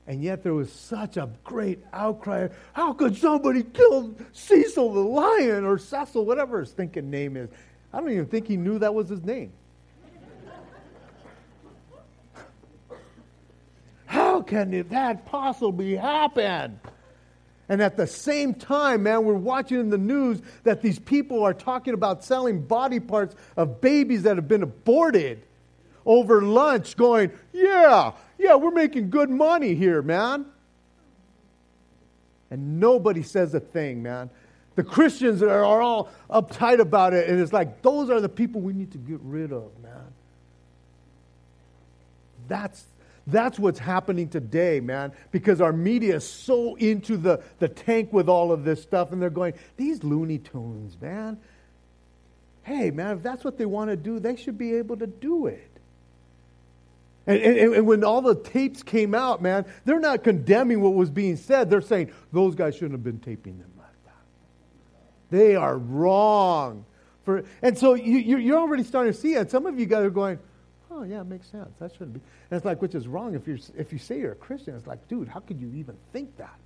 [0.06, 2.48] And yet there was such a great outcry.
[2.74, 7.50] How could somebody kill Cecil the lion or Cecil, whatever his thinking name is?
[7.94, 9.52] I don't even think he knew that was his name.
[14.06, 16.80] How can that possibly happen?
[17.70, 21.54] And at the same time, man, we're watching in the news that these people are
[21.54, 25.44] talking about selling body parts of babies that have been aborted
[26.06, 30.46] over lunch, going, yeah, yeah, we're making good money here, man.
[32.50, 34.30] And nobody says a thing, man.
[34.76, 38.74] The Christians are, all uptight about it, and it's like, those are the people we
[38.74, 40.14] need to get rid of, man.
[42.48, 42.86] That's,
[43.28, 48.30] that's what's happening today, man, because our media is so into the, the tank with
[48.30, 51.38] all of this stuff, and they're going, these Looney Tunes, man.
[52.64, 55.48] Hey, man, if that's what they want to do, they should be able to do
[55.48, 55.70] it.
[57.26, 61.10] And, and, and, when all the tapes came out, man, they're not condemning what was
[61.10, 61.70] being said.
[61.70, 64.16] They're saying those guys shouldn't have been taping them like that.
[65.30, 66.86] They are wrong.
[67.26, 69.52] For, and so you, you're already starting to see it.
[69.52, 70.40] Some of you guys are going,
[70.98, 71.70] oh, yeah, it makes sense.
[71.80, 72.22] That shouldn't be.
[72.50, 74.76] And it's like, which is wrong if, you're, if you say you're a Christian.
[74.76, 76.58] It's like, dude, how could you even think that?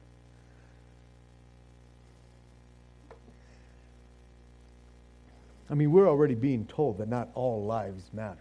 [5.69, 8.37] I mean, we're already being told that not all lives matter,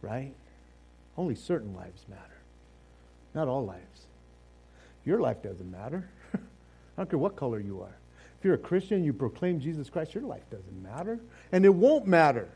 [0.00, 0.32] right?
[1.18, 2.40] Only certain lives matter,
[3.34, 4.06] not all lives.
[5.04, 6.08] Your life doesn't matter.
[6.34, 6.38] I
[6.96, 7.94] don't care what color you are.
[8.38, 11.20] If you're a Christian, you proclaim Jesus Christ, your life doesn't matter.
[11.52, 12.48] And it won't matter.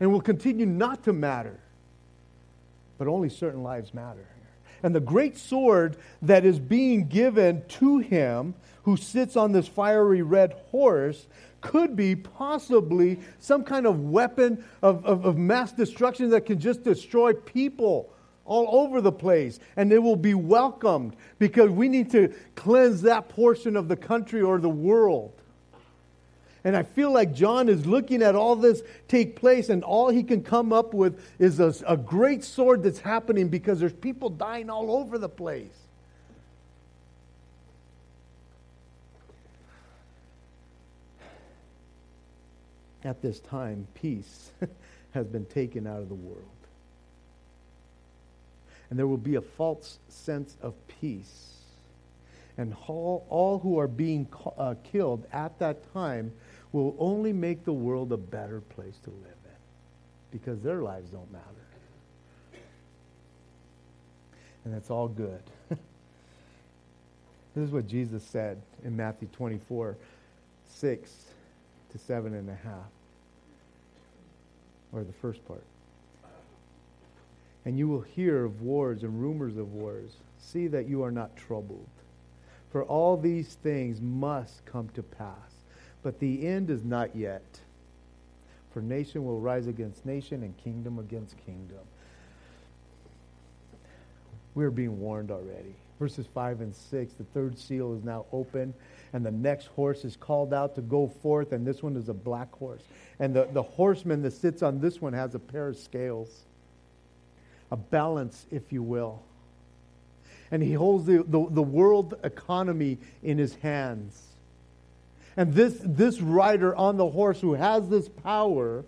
[0.00, 1.58] And will continue not to matter.
[2.98, 4.26] But only certain lives matter.
[4.82, 8.54] And the great sword that is being given to him
[8.84, 11.26] who sits on this fiery red horse
[11.60, 16.84] could be possibly some kind of weapon of, of, of, mass destruction that can just
[16.84, 18.08] destroy people
[18.44, 19.58] all over the place.
[19.76, 24.42] And it will be welcomed because we need to cleanse that portion of the country
[24.42, 25.32] or the world.
[26.66, 30.24] And I feel like John is looking at all this take place, and all he
[30.24, 34.68] can come up with is a, a great sword that's happening because there's people dying
[34.68, 35.70] all over the place.
[43.04, 44.50] At this time, peace
[45.12, 46.42] has been taken out of the world.
[48.90, 51.58] And there will be a false sense of peace.
[52.58, 54.26] And all, all who are being
[54.58, 56.32] uh, killed at that time
[56.72, 61.30] will only make the world a better place to live in because their lives don't
[61.32, 61.44] matter.
[64.64, 65.42] And that's all good.
[65.68, 65.78] this
[67.56, 69.96] is what Jesus said in Matthew 24
[70.68, 71.10] 6
[71.92, 72.90] to seven and a half.
[74.92, 75.62] Or the first part.
[77.64, 80.10] And you will hear of wars and rumors of wars.
[80.38, 81.88] See that you are not troubled.
[82.70, 85.55] For all these things must come to pass
[86.06, 87.42] but the end is not yet.
[88.72, 91.80] For nation will rise against nation and kingdom against kingdom.
[94.54, 95.74] We're being warned already.
[95.98, 98.72] Verses 5 and 6 the third seal is now open,
[99.14, 102.14] and the next horse is called out to go forth, and this one is a
[102.14, 102.82] black horse.
[103.18, 106.44] And the, the horseman that sits on this one has a pair of scales,
[107.72, 109.24] a balance, if you will.
[110.52, 114.22] And he holds the, the, the world economy in his hands.
[115.36, 118.84] And this, this rider on the horse who has this power,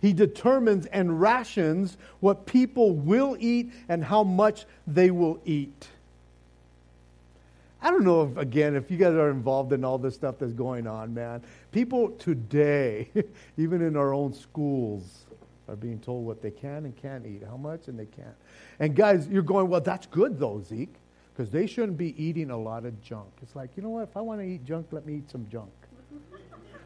[0.00, 5.88] he determines and rations what people will eat and how much they will eat.
[7.80, 10.52] I don't know if, again, if you guys are involved in all this stuff that's
[10.52, 11.42] going on, man.
[11.72, 13.08] People today,
[13.56, 15.24] even in our own schools,
[15.68, 18.36] are being told what they can and can't eat, how much and they can't.
[18.78, 20.94] And guys, you're going, well, that's good though, Zeke
[21.32, 23.28] because they shouldn't be eating a lot of junk.
[23.42, 24.02] It's like, you know what?
[24.02, 25.70] If I want to eat junk, let me eat some junk.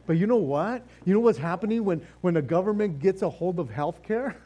[0.06, 0.86] But you know what?
[1.04, 4.36] You know what's happening when, when the government gets a hold of health care?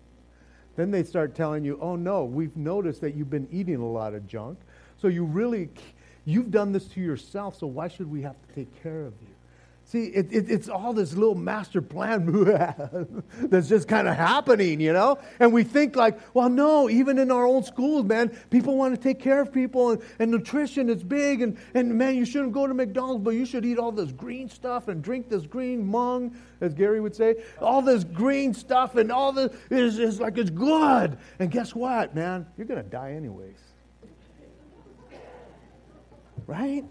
[0.76, 4.14] then they start telling you, oh no, we've noticed that you've been eating a lot
[4.14, 4.58] of junk.
[4.96, 5.68] So you really,
[6.24, 9.35] you've done this to yourself, so why should we have to take care of you?
[9.88, 12.26] See, it, it, it's all this little master plan
[13.42, 15.20] that's just kind of happening, you know?
[15.38, 19.00] And we think, like, well, no, even in our own schools, man, people want to
[19.00, 22.66] take care of people, and, and nutrition is big, and, and man, you shouldn't go
[22.66, 26.36] to McDonald's, but you should eat all this green stuff and drink this green mung,
[26.60, 27.44] as Gary would say.
[27.60, 31.16] All this green stuff, and all this is, is like it's good.
[31.38, 32.44] And guess what, man?
[32.56, 33.60] You're going to die anyways.
[36.48, 36.84] Right?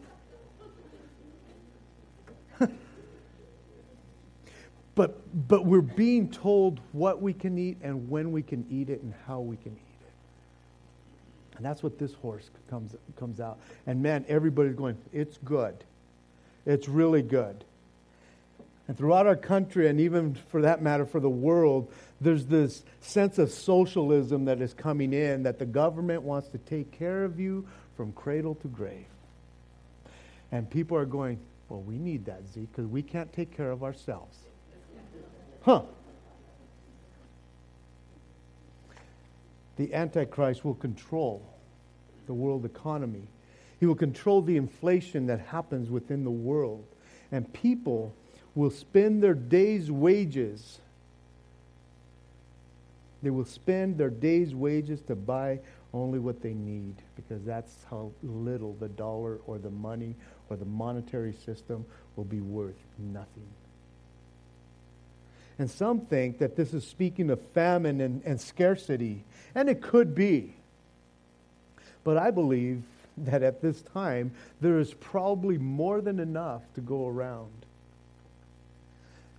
[4.95, 9.01] But, but we're being told what we can eat and when we can eat it
[9.01, 11.57] and how we can eat it.
[11.57, 13.59] And that's what this horse comes, comes out.
[13.85, 15.75] And man, everybody's going, it's good.
[16.65, 17.63] It's really good.
[18.87, 21.91] And throughout our country, and even for that matter, for the world,
[22.21, 26.91] there's this sense of socialism that is coming in that the government wants to take
[26.91, 27.67] care of you
[27.97, 29.05] from cradle to grave.
[30.51, 33.83] And people are going, well, we need that, Zeke, because we can't take care of
[33.83, 34.37] ourselves.
[35.65, 35.81] Huh.
[39.77, 41.45] The Antichrist will control
[42.27, 43.27] the world economy.
[43.79, 46.85] He will control the inflation that happens within the world.
[47.31, 48.13] And people
[48.53, 50.79] will spend their day's wages
[53.25, 55.59] They will spend their day's wages to buy
[55.95, 60.13] only what they need because that's how little the dollar or the money
[60.47, 61.83] or the monetary system
[62.15, 63.47] will be worth nothing.
[65.57, 70.13] And some think that this is speaking of famine and, and scarcity, and it could
[70.13, 70.53] be.
[72.03, 72.83] But I believe
[73.17, 77.51] that at this time, there is probably more than enough to go around.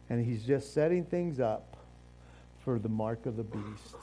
[0.08, 1.76] And he's just setting things up
[2.64, 3.96] for the mark of the beast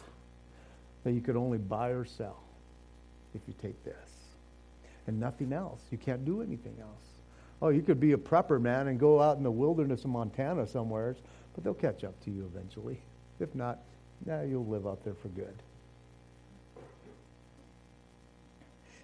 [1.03, 2.39] that you could only buy or sell
[3.33, 3.95] if you take this.
[5.07, 5.81] And nothing else.
[5.91, 6.89] You can't do anything else.
[7.61, 10.67] Oh, you could be a prepper, man, and go out in the wilderness of Montana
[10.67, 11.15] somewhere,
[11.53, 12.99] but they'll catch up to you eventually.
[13.39, 13.79] If not,
[14.25, 15.55] nah, you'll live out there for good.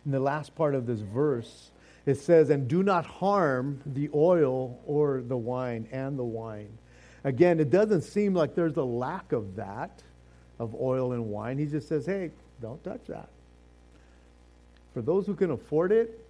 [0.06, 1.72] In the last part of this verse,
[2.06, 6.78] it says, And do not harm the oil or the wine and the wine.
[7.24, 10.02] Again, it doesn't seem like there's a lack of that,
[10.58, 11.58] of oil and wine.
[11.58, 12.32] He just says, Hey,
[12.62, 13.30] don't touch that.
[14.94, 16.28] For those who can afford it,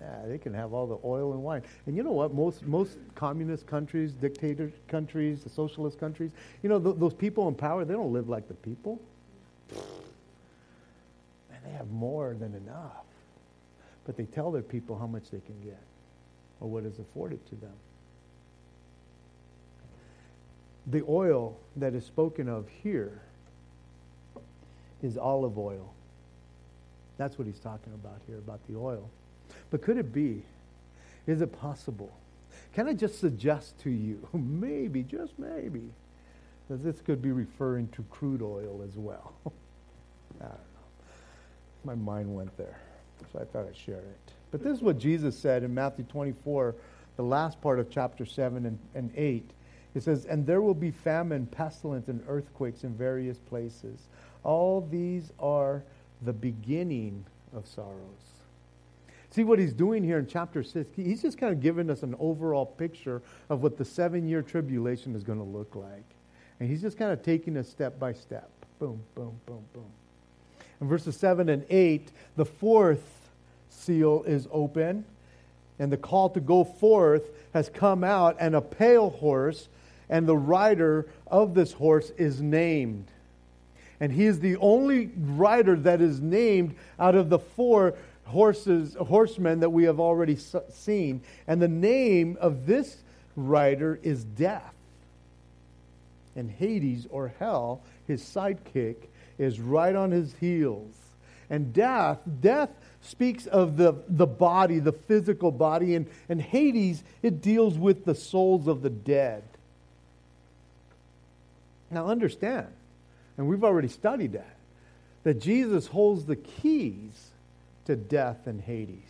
[0.00, 1.62] yeah, they can have all the oil and wine.
[1.86, 2.34] And you know what?
[2.34, 6.32] Most most communist countries, dictator countries, the socialist countries,
[6.62, 9.00] you know, th- those people in power, they don't live like the people.
[9.70, 13.04] And they have more than enough.
[14.04, 15.80] But they tell their people how much they can get
[16.60, 17.72] or what is afforded to them.
[20.86, 23.22] The oil that is spoken of here
[25.02, 25.92] is olive oil.
[27.16, 29.10] That's what he's talking about here, about the oil.
[29.70, 30.42] But could it be?
[31.26, 32.12] Is it possible?
[32.72, 35.90] Can I just suggest to you, maybe, just maybe,
[36.68, 39.32] that this could be referring to crude oil as well?
[40.40, 41.14] I don't know.
[41.84, 42.78] My mind went there,
[43.32, 44.32] so I thought I'd share it.
[44.50, 46.74] But this is what Jesus said in Matthew 24,
[47.16, 49.50] the last part of chapter 7 and, and 8.
[49.94, 54.08] It says, And there will be famine, pestilence, and earthquakes in various places.
[54.44, 55.82] All these are
[56.22, 58.35] the beginning of sorrows.
[59.36, 60.88] See what he's doing here in chapter 6?
[60.96, 63.20] He's just kind of giving us an overall picture
[63.50, 66.06] of what the seven year tribulation is going to look like.
[66.58, 68.48] And he's just kind of taking us step by step.
[68.78, 69.90] Boom, boom, boom, boom.
[70.80, 73.28] In verses 7 and 8, the fourth
[73.68, 75.04] seal is open,
[75.78, 79.68] and the call to go forth has come out, and a pale horse,
[80.08, 83.04] and the rider of this horse is named.
[84.00, 87.94] And he is the only rider that is named out of the four
[88.26, 90.36] horses, horsemen that we have already
[90.70, 91.22] seen.
[91.46, 92.96] And the name of this
[93.34, 94.74] rider is Death.
[96.34, 98.96] And Hades, or hell, his sidekick,
[99.38, 100.92] is right on his heels.
[101.48, 102.70] And death, death
[103.02, 108.14] speaks of the, the body, the physical body, and, and Hades, it deals with the
[108.14, 109.44] souls of the dead.
[111.90, 112.66] Now understand,
[113.38, 114.56] and we've already studied that,
[115.22, 117.30] that Jesus holds the keys
[117.86, 119.00] to death and Hades.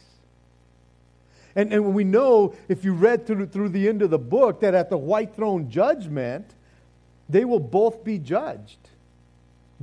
[1.55, 4.75] And, and we know, if you read through, through the end of the book, that
[4.75, 6.55] at the white throne judgment,
[7.29, 8.79] they will both be judged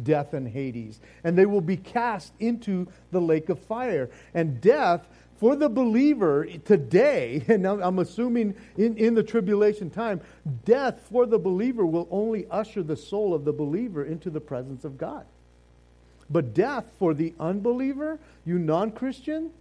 [0.02, 1.00] death and Hades.
[1.24, 4.10] And they will be cast into the lake of fire.
[4.34, 10.22] And death, for the believer today, and I'm assuming in, in the tribulation time,
[10.66, 14.86] death for the believer will only usher the soul of the believer into the presence
[14.86, 15.26] of God.
[16.30, 19.52] But death for the unbeliever, you non Christian,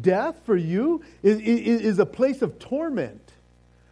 [0.00, 3.32] death for you is, is, is, a place of torment,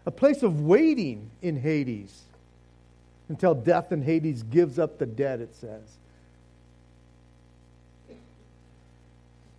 [0.06, 2.22] a place of waiting in Hades
[3.28, 5.82] until death in Hades gives up the dead, it says.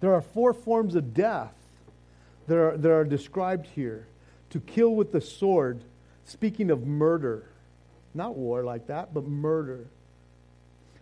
[0.01, 1.53] There are four forms of death
[2.47, 4.05] that are, that are described here
[4.51, 5.81] to kill with the sword,
[6.25, 7.45] speaking of murder.
[8.13, 9.87] Not war like that, but murder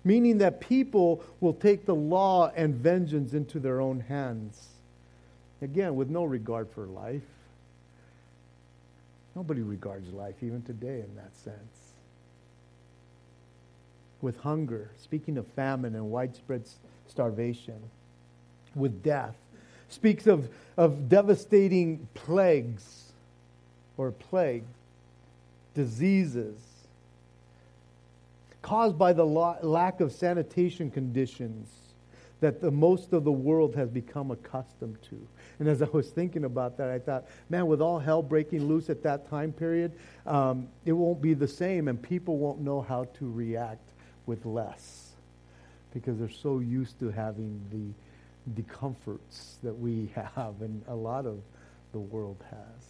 [0.04, 4.70] meaning that people will take the law and vengeance into their own hands.
[5.62, 7.22] Again, with no regard for life.
[9.36, 11.94] Nobody regards life, even today, in that sense.
[14.22, 16.64] With hunger, speaking of famine and widespread
[17.08, 17.80] starvation.
[18.76, 19.36] With death,
[19.90, 23.12] speaks of, of devastating plagues
[23.98, 24.64] or plague,
[25.76, 26.56] diseases,
[28.64, 31.70] caused by the lack of sanitation conditions
[32.40, 35.28] that the most of the world has become accustomed to.
[35.60, 38.90] And as I was thinking about that, I thought, man, with all hell breaking loose
[38.90, 39.92] at that time period,
[40.26, 43.92] um, it won't be the same, and people won't know how to react
[44.26, 45.12] with less
[45.94, 51.26] because they're so used to having the, the comforts that we have and a lot
[51.26, 51.40] of
[51.92, 52.86] the world has.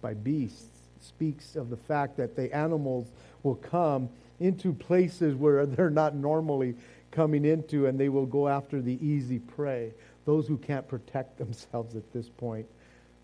[0.00, 0.68] By beasts
[1.04, 3.08] speaks of the fact that the animals
[3.44, 4.08] will come
[4.40, 6.74] into places where they're not normally
[7.12, 9.92] coming into, and they will go after the easy prey,
[10.24, 12.66] those who can't protect themselves at this point,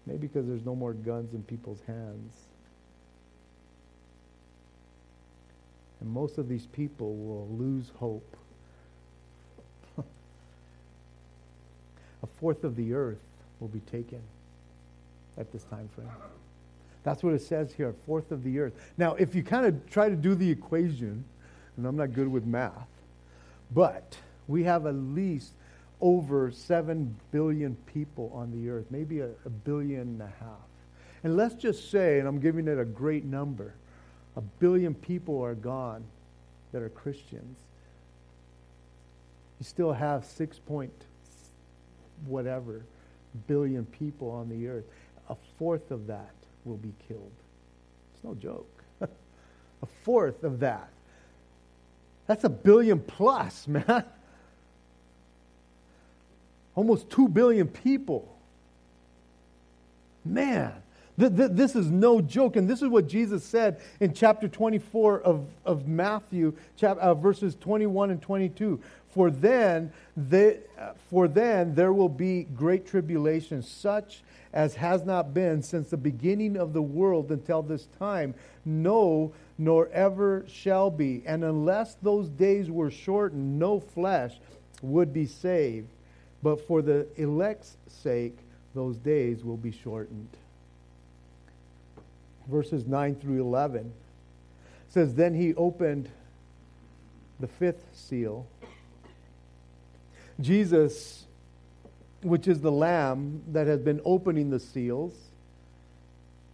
[0.06, 2.32] maybe because there's no more guns in people's hands.
[6.00, 8.36] And most of these people will lose hope.
[12.22, 13.18] A fourth of the earth
[13.58, 14.22] will be taken
[15.36, 16.08] at this time frame.
[17.02, 18.74] That's what it says here, fourth of the earth.
[18.98, 21.24] Now, if you kind of try to do the equation,
[21.76, 22.88] and I'm not good with math,
[23.72, 25.52] but we have at least
[26.00, 30.68] over 7 billion people on the earth, maybe a, a billion and a half.
[31.22, 33.74] And let's just say, and I'm giving it a great number,
[34.36, 36.04] a billion people are gone
[36.72, 37.58] that are Christians.
[39.58, 40.92] You still have 6 point
[42.26, 42.82] whatever
[43.46, 44.84] billion people on the earth.
[45.28, 46.34] A fourth of that
[46.64, 47.32] will be killed.
[48.14, 48.84] It's no joke.
[49.00, 50.88] a fourth of that.
[52.26, 54.04] That's a billion plus, man.
[56.74, 58.36] Almost 2 billion people.
[60.24, 60.72] Man,
[61.18, 62.56] th- th- this is no joke.
[62.56, 67.56] And this is what Jesus said in chapter 24 of, of Matthew, chap- uh, verses
[67.60, 68.80] 21 and 22.
[69.10, 70.58] For then, they,
[71.10, 76.56] for then there will be great tribulation, such as has not been since the beginning
[76.56, 78.34] of the world until this time,
[78.64, 81.22] no, nor ever shall be.
[81.26, 84.38] And unless those days were shortened, no flesh
[84.82, 85.88] would be saved.
[86.42, 88.38] But for the elect's sake,
[88.74, 90.28] those days will be shortened.
[92.48, 93.92] Verses 9 through 11
[94.88, 96.08] says, Then he opened
[97.38, 98.46] the fifth seal.
[100.40, 101.20] Jesus
[102.22, 105.14] which is the lamb that has been opening the seals.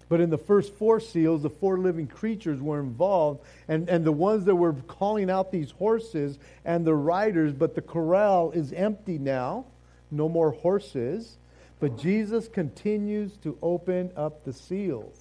[0.09, 4.13] But in the first four seals, the four living creatures were involved, and, and the
[4.13, 9.19] ones that were calling out these horses and the riders, but the corral is empty
[9.19, 9.65] now.
[10.13, 11.39] No more horses.
[11.81, 15.21] But Jesus continues to open up the seals.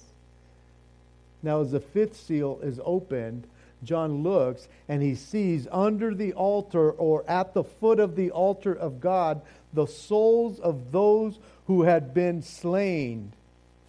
[1.42, 3.46] Now, as the fifth seal is opened,
[3.84, 8.72] John looks and he sees under the altar or at the foot of the altar
[8.72, 13.32] of God the souls of those who had been slain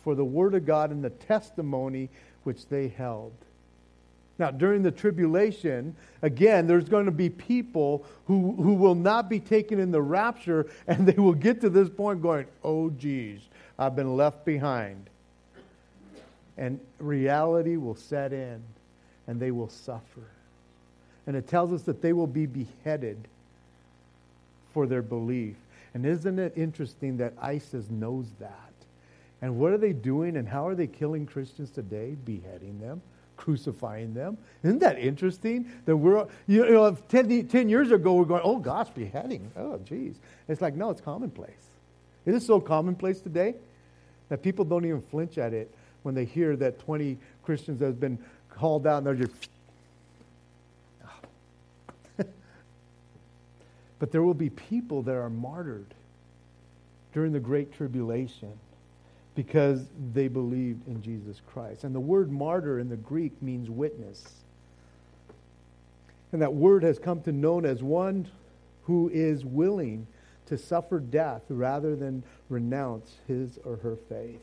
[0.04, 2.10] for the word of God and the testimony
[2.44, 3.34] which they held.
[4.40, 9.40] Now, during the tribulation, again, there's going to be people who, who will not be
[9.40, 13.40] taken in the rapture, and they will get to this point going, oh, geez,
[13.80, 15.10] I've been left behind.
[16.56, 18.62] And reality will set in,
[19.28, 20.24] and they will suffer.
[21.26, 23.18] And it tells us that they will be beheaded
[24.74, 25.56] for their belief.
[25.94, 28.54] And isn't it interesting that ISIS knows that?
[29.42, 32.16] And what are they doing and how are they killing Christians today?
[32.26, 33.02] Beheading them,
[33.36, 34.38] crucifying them.
[34.64, 35.70] Isn't that interesting?
[35.86, 39.52] That we're, you know, 10, 10 years ago we're going, oh gosh, beheading.
[39.56, 40.16] Oh, geez.
[40.48, 41.52] It's like, no, it's commonplace.
[42.26, 43.56] It is so commonplace today
[44.30, 45.74] that people don't even flinch at it
[46.04, 47.18] when they hear that 20
[47.48, 48.20] Christians that have been
[48.50, 49.50] called out and they're just
[54.00, 55.94] But there will be people that are martyred
[57.14, 58.52] during the Great Tribulation
[59.34, 61.86] because they believed in Jesus Christ.
[61.86, 64.42] And the word martyr in the Greek means witness.
[66.34, 68.28] And that word has come to known as one
[68.84, 70.06] who is willing
[70.48, 74.42] to suffer death rather than renounce his or her faith.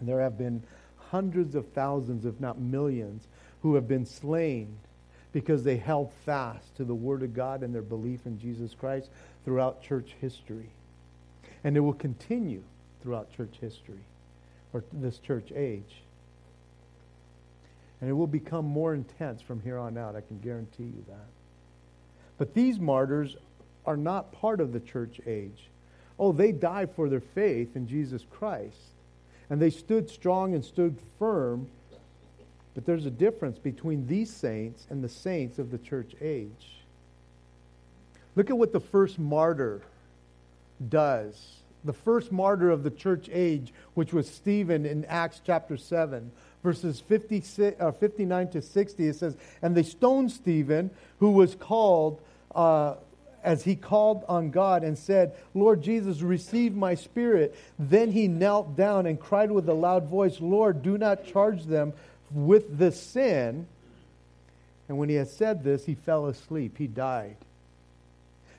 [0.00, 0.60] And there have been
[1.14, 3.28] hundreds of thousands, if not millions,
[3.62, 4.76] who have been slain
[5.30, 9.10] because they held fast to the Word of God and their belief in Jesus Christ
[9.44, 10.70] throughout church history.
[11.62, 12.64] And it will continue
[13.00, 14.00] throughout church history,
[14.72, 16.02] or this church age.
[18.00, 21.28] And it will become more intense from here on out, I can guarantee you that.
[22.38, 23.36] But these martyrs
[23.86, 25.68] are not part of the church age.
[26.18, 28.93] Oh, they died for their faith in Jesus Christ.
[29.50, 31.68] And they stood strong and stood firm
[32.74, 36.82] but there's a difference between these saints and the saints of the church age.
[38.34, 39.80] Look at what the first martyr
[40.88, 41.60] does.
[41.84, 46.32] The first martyr of the church age, which was Stephen in Acts chapter 7,
[46.64, 50.90] verses 56, uh, 59 to 60, it says, And they stoned Stephen,
[51.20, 52.20] who was called,
[52.54, 52.94] uh,
[53.44, 57.54] as he called on God and said, Lord Jesus, receive my spirit.
[57.78, 61.92] Then he knelt down and cried with a loud voice, Lord, do not charge them
[62.32, 63.66] with the sin.
[64.88, 66.76] And when he had said this, he fell asleep.
[66.78, 67.36] He died.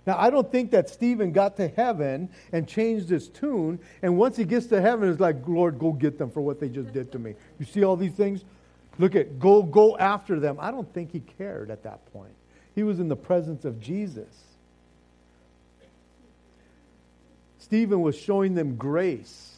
[0.07, 3.79] Now, I don't think that Stephen got to heaven and changed his tune.
[4.03, 6.69] And once he gets to heaven, it's like, Lord, go get them for what they
[6.69, 7.33] just did to me.
[7.59, 8.43] You see all these things?
[8.97, 10.57] Look at go go after them.
[10.59, 12.33] I don't think he cared at that point.
[12.75, 14.44] He was in the presence of Jesus.
[17.65, 19.57] Stephen was showing them grace.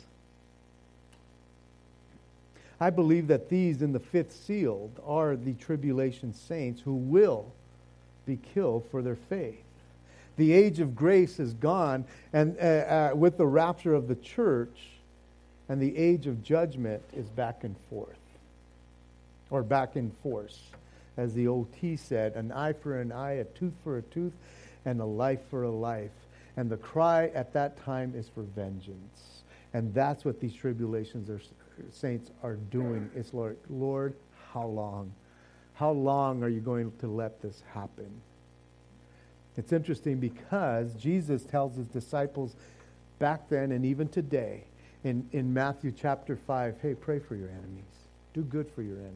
[2.79, 7.51] I believe that these in the fifth seal are the tribulation saints who will
[8.25, 9.61] be killed for their faith.
[10.37, 14.79] The age of grace is gone, and uh, uh, with the rapture of the church,
[15.67, 18.15] and the age of judgment is back and forth,
[19.49, 20.57] or back in force.
[21.17, 24.31] As the OT said, an eye for an eye, a tooth for a tooth,
[24.85, 26.11] and a life for a life.
[26.57, 29.43] And the cry at that time is for vengeance.
[29.73, 31.41] And that's what these tribulations are,
[31.91, 33.09] saints are doing.
[33.15, 34.15] It's Lord, Lord,
[34.51, 35.13] how long?
[35.75, 38.09] How long are you going to let this happen?
[39.55, 42.55] It's interesting because Jesus tells his disciples
[43.19, 44.63] back then and even today
[45.03, 47.83] in, in Matthew chapter 5 hey, pray for your enemies,
[48.33, 49.13] do good for your enemies.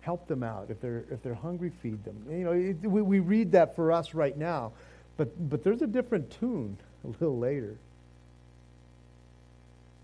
[0.00, 0.66] Help them out.
[0.70, 2.16] If they're, if they're hungry, feed them.
[2.30, 4.72] You know, it, we, we read that for us right now,
[5.16, 7.76] but, but there's a different tune a little later.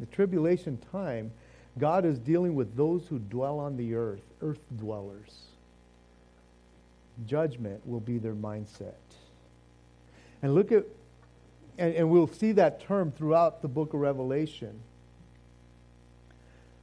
[0.01, 1.31] The tribulation time,
[1.79, 5.43] God is dealing with those who dwell on the earth, earth dwellers.
[7.27, 8.95] Judgment will be their mindset.
[10.43, 10.85] And look at,
[11.79, 14.81] and, and we'll see that term throughout the book of Revelation.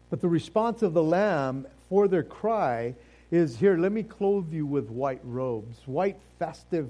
[0.10, 2.96] But the response of the Lamb for their cry
[3.32, 6.90] is here, let me clothe you with white robes, white, festive,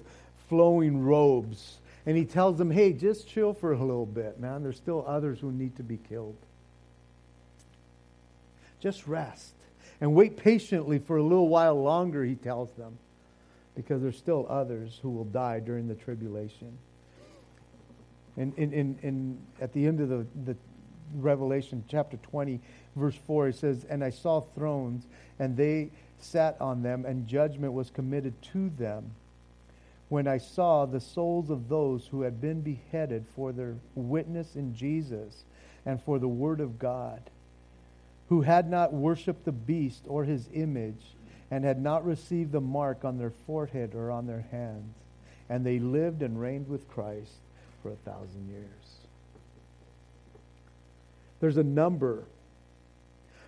[0.50, 1.78] flowing robes.
[2.06, 4.64] And he tells them, hey, just chill for a little bit, man.
[4.64, 6.38] There's still others who need to be killed.
[8.80, 9.54] Just rest
[10.02, 12.98] and wait patiently for a little while longer, he tells them,
[13.76, 16.78] because there's still others who will die during the tribulation.
[18.38, 20.56] And in, in, in, at the end of the, the
[21.16, 22.62] Revelation chapter 20,
[22.96, 25.06] verse 4, it says, And I saw thrones,
[25.40, 25.90] and they
[26.20, 29.12] sat on them, and judgment was committed to them
[30.10, 34.76] when I saw the souls of those who had been beheaded for their witness in
[34.76, 35.44] Jesus
[35.86, 37.22] and for the Word of God,
[38.28, 41.16] who had not worshipped the beast or his image,
[41.52, 44.94] and had not received the mark on their forehead or on their hands.
[45.48, 47.32] And they lived and reigned with Christ
[47.82, 48.66] for a thousand years.
[51.40, 52.26] There's a number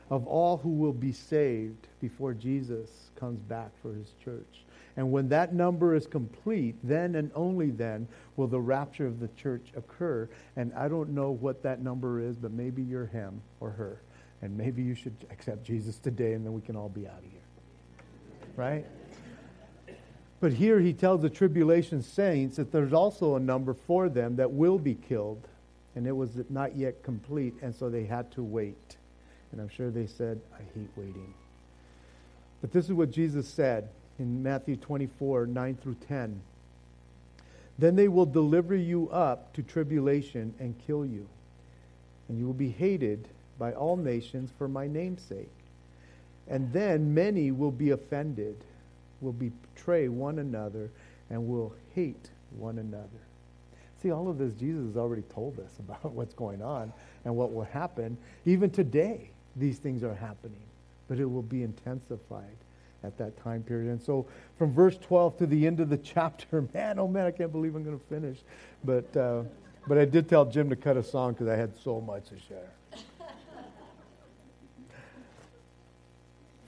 [0.10, 4.64] of all who will be saved before Jesus comes back for his church.
[4.98, 9.30] And when that number is complete, then and only then will the rapture of the
[9.30, 10.28] church occur.
[10.56, 14.02] And I don't know what that number is, but maybe you're him or her.
[14.42, 17.24] And maybe you should accept Jesus today, and then we can all be out of
[17.32, 17.42] here.
[18.56, 18.86] Right?
[20.40, 24.52] But here he tells the tribulation saints that there's also a number for them that
[24.52, 25.48] will be killed.
[25.96, 28.98] And it was not yet complete, and so they had to wait.
[29.52, 31.34] And I'm sure they said, I hate waiting.
[32.62, 33.90] But this is what Jesus said
[34.22, 36.42] in Matthew 24, 9 through 10.
[37.80, 41.28] Then they will deliver you up to tribulation and kill you.
[42.30, 45.50] And you will be hated by all nations for my name's sake.
[46.48, 48.56] And then many will be offended,
[49.20, 50.92] will betray one another,
[51.30, 53.08] and will hate one another.
[54.04, 56.94] See, all of this Jesus has already told us about what's going on
[57.26, 58.18] and what will happen.
[58.46, 60.62] Even today, these things are happening,
[61.08, 62.56] but it will be intensified
[63.04, 63.90] at that time period.
[63.90, 64.26] And so
[64.58, 67.76] from verse 12 to the end of the chapter, man, oh man, I can't believe
[67.76, 68.40] I'm going to finish.
[68.84, 69.44] But, uh,
[69.88, 72.36] but I did tell Jim to cut a song because I had so much to
[72.40, 72.70] share.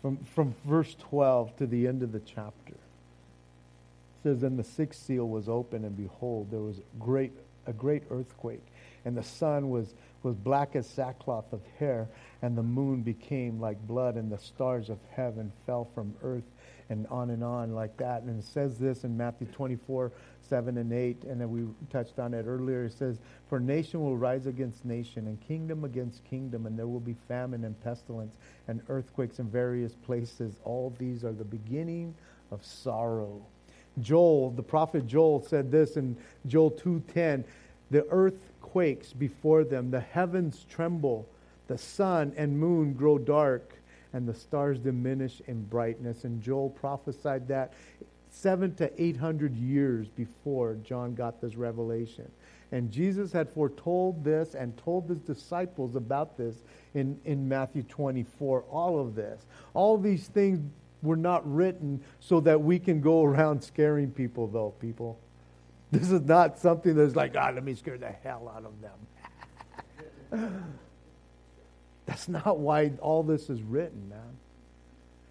[0.03, 2.73] from, from verse 12 to the end of the chapter.
[2.73, 7.31] It says, And the sixth seal was open, and behold, there was great,
[7.67, 8.65] a great earthquake,
[9.05, 12.07] and the sun was, was black as sackcloth of hair,
[12.41, 16.43] and the moon became like blood, and the stars of heaven fell from earth,
[16.89, 18.23] and on and on like that.
[18.23, 20.11] And it says this in Matthew 24,
[20.49, 22.85] 7 and 8, and then we touched on it earlier.
[22.85, 23.17] It says,
[23.49, 27.63] For nation will rise against nation, and kingdom against kingdom, and there will be famine
[27.63, 28.35] and pestilence
[28.67, 30.59] and earthquakes in various places.
[30.63, 32.13] All these are the beginning
[32.51, 33.41] of sorrow.
[34.01, 36.17] Joel, the prophet Joel said this in
[36.47, 37.43] Joel 2:10,
[37.91, 41.27] the earth quakes before them, the heavens tremble,
[41.67, 43.75] the sun and moon grow dark,
[44.13, 46.23] and the stars diminish in brightness.
[46.23, 47.73] And Joel prophesied that
[48.29, 52.31] seven to eight hundred years before John got this revelation.
[52.71, 56.63] And Jesus had foretold this and told his disciples about this
[56.95, 58.63] in, in Matthew 24.
[58.63, 59.45] All of this.
[59.75, 60.59] All these things
[61.03, 65.19] were not written so that we can go around scaring people, though, people.
[65.91, 70.63] This is not something that's like, God, let me scare the hell out of them.
[72.07, 74.37] that's not why all this is written, man.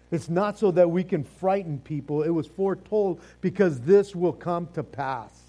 [0.09, 2.21] It's not so that we can frighten people.
[2.21, 5.42] It was foretold because this will come to pass.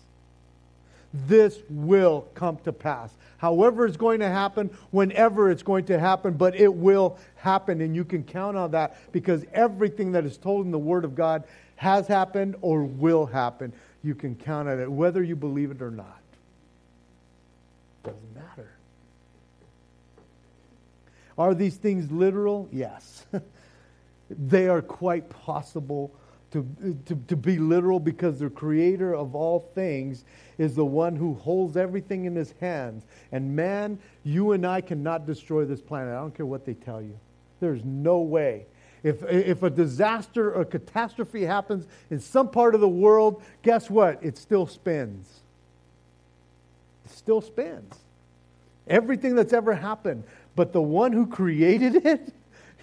[1.14, 3.14] This will come to pass.
[3.38, 7.80] However, it's going to happen, whenever it's going to happen, but it will happen.
[7.80, 11.14] And you can count on that because everything that is told in the Word of
[11.14, 11.44] God
[11.76, 13.72] has happened or will happen.
[14.02, 16.20] You can count on it, whether you believe it or not.
[18.02, 18.70] It Doesn't matter.
[21.38, 22.68] Are these things literal?
[22.72, 23.24] Yes.
[24.30, 26.12] they are quite possible
[26.54, 30.24] to, to, to be literal because the creator of all things
[30.56, 33.04] is the one who holds everything in his hands.
[33.32, 36.14] And man, you and I cannot destroy this planet.
[36.14, 37.18] I don't care what they tell you.
[37.58, 38.66] There's no way.
[39.02, 44.22] If, if a disaster or catastrophe happens in some part of the world, guess what?
[44.22, 45.40] It still spins.
[47.04, 47.98] It still spins.
[48.86, 50.22] Everything that's ever happened.
[50.54, 52.32] But the one who created it,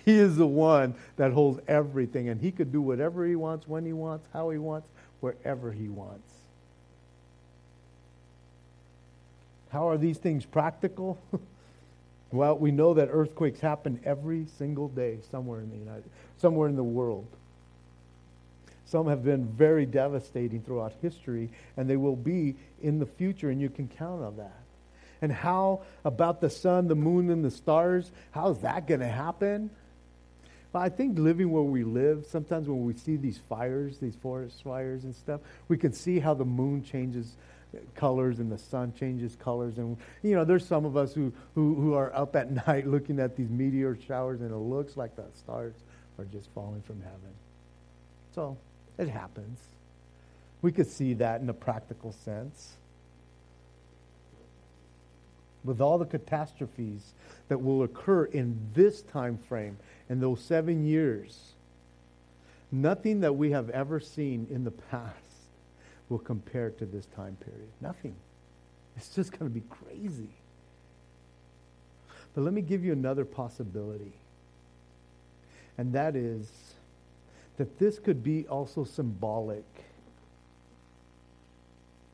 [0.06, 2.30] he is the one that holds everything.
[2.30, 4.88] And he could do whatever he wants, when he wants, how he wants,
[5.20, 6.28] wherever he wants.
[9.70, 11.18] How are these things practical?
[12.32, 16.76] well, we know that earthquakes happen every single day somewhere in the United, somewhere in
[16.76, 17.28] the world.
[18.86, 23.62] Some have been very devastating throughout history, and they will be in the future, and
[23.62, 24.60] you can count on that.
[25.22, 28.12] And how about the sun, the moon, and the stars?
[28.32, 29.70] How's that going to happen?
[30.74, 34.64] Well, I think living where we live, sometimes when we see these fires, these forest
[34.64, 37.36] fires and stuff, we can see how the moon changes
[37.96, 39.78] colors and the sun changes colors.
[39.78, 43.20] And, you know, there's some of us who, who, who are up at night looking
[43.20, 45.74] at these meteor showers and it looks like the stars
[46.18, 47.34] are just falling from heaven.
[48.34, 48.58] So
[48.98, 49.60] it happens.
[50.62, 52.74] We could see that in a practical sense
[55.64, 57.14] with all the catastrophes
[57.48, 59.78] that will occur in this time frame,
[60.10, 61.54] in those seven years,
[62.72, 65.16] nothing that we have ever seen in the past
[66.10, 67.68] will compare to this time period.
[67.80, 68.16] Nothing.
[68.98, 70.30] It's just going to be crazy.
[72.34, 74.14] But let me give you another possibility.
[75.78, 76.50] And that is
[77.58, 79.66] that this could be also symbolic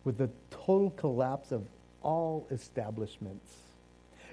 [0.03, 1.65] with the total collapse of
[2.07, 3.53] all establishments.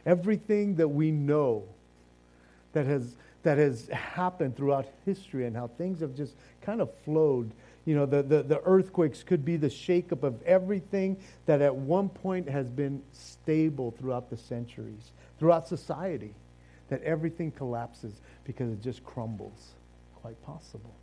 [0.07, 1.65] Everything that we know
[2.73, 7.51] that has, that has happened throughout history and how things have just kind of flowed.
[7.85, 11.17] You know, the, the, the earthquakes could be the shakeup of everything
[11.47, 15.11] that at one point has been stable throughout the centuries,
[15.41, 16.33] throughout society,
[16.91, 18.13] that everything collapses
[18.45, 19.73] because it just crumbles.
[20.23, 20.95] Quite possible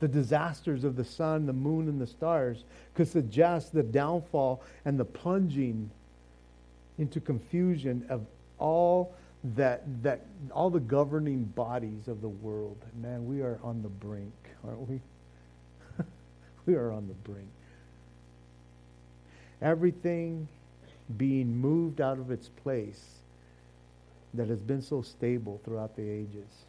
[0.00, 4.98] the disasters of the sun, the moon, and the stars could suggest the downfall and
[4.98, 5.90] the plunging
[6.98, 8.24] into confusion of
[8.58, 9.14] all
[9.56, 10.20] that, that
[10.52, 12.76] all the governing bodies of the world.
[13.00, 14.32] Man, we are on the brink,
[14.66, 15.00] aren't we?
[16.66, 17.48] we are on the brink.
[19.62, 20.48] Everything
[21.16, 23.20] being moved out of its place
[24.34, 26.64] that has been so stable throughout the ages.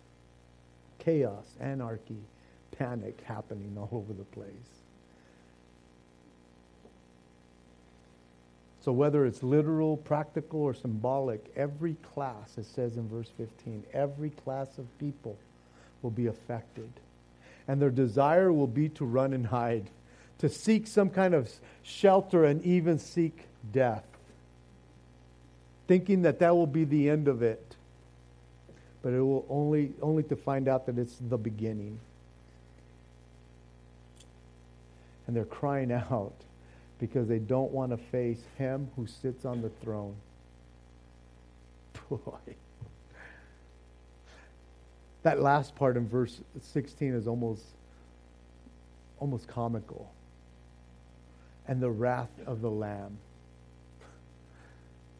[0.99, 2.17] Chaos, anarchy,
[2.77, 4.81] panic happening all over the place.
[8.83, 14.31] So, whether it's literal, practical, or symbolic, every class, it says in verse 15, every
[14.31, 15.37] class of people
[16.01, 16.89] will be affected.
[17.67, 19.91] And their desire will be to run and hide,
[20.39, 21.51] to seek some kind of
[21.83, 24.03] shelter, and even seek death,
[25.87, 27.75] thinking that that will be the end of it.
[29.03, 31.99] But it will only, only to find out that it's the beginning.
[35.31, 36.35] And they're crying out
[36.99, 40.13] because they don't want to face him who sits on the throne.
[42.09, 42.55] Boy.
[45.23, 47.63] That last part in verse 16 is almost
[49.19, 50.11] almost comical.
[51.65, 53.17] And the wrath of the lamb.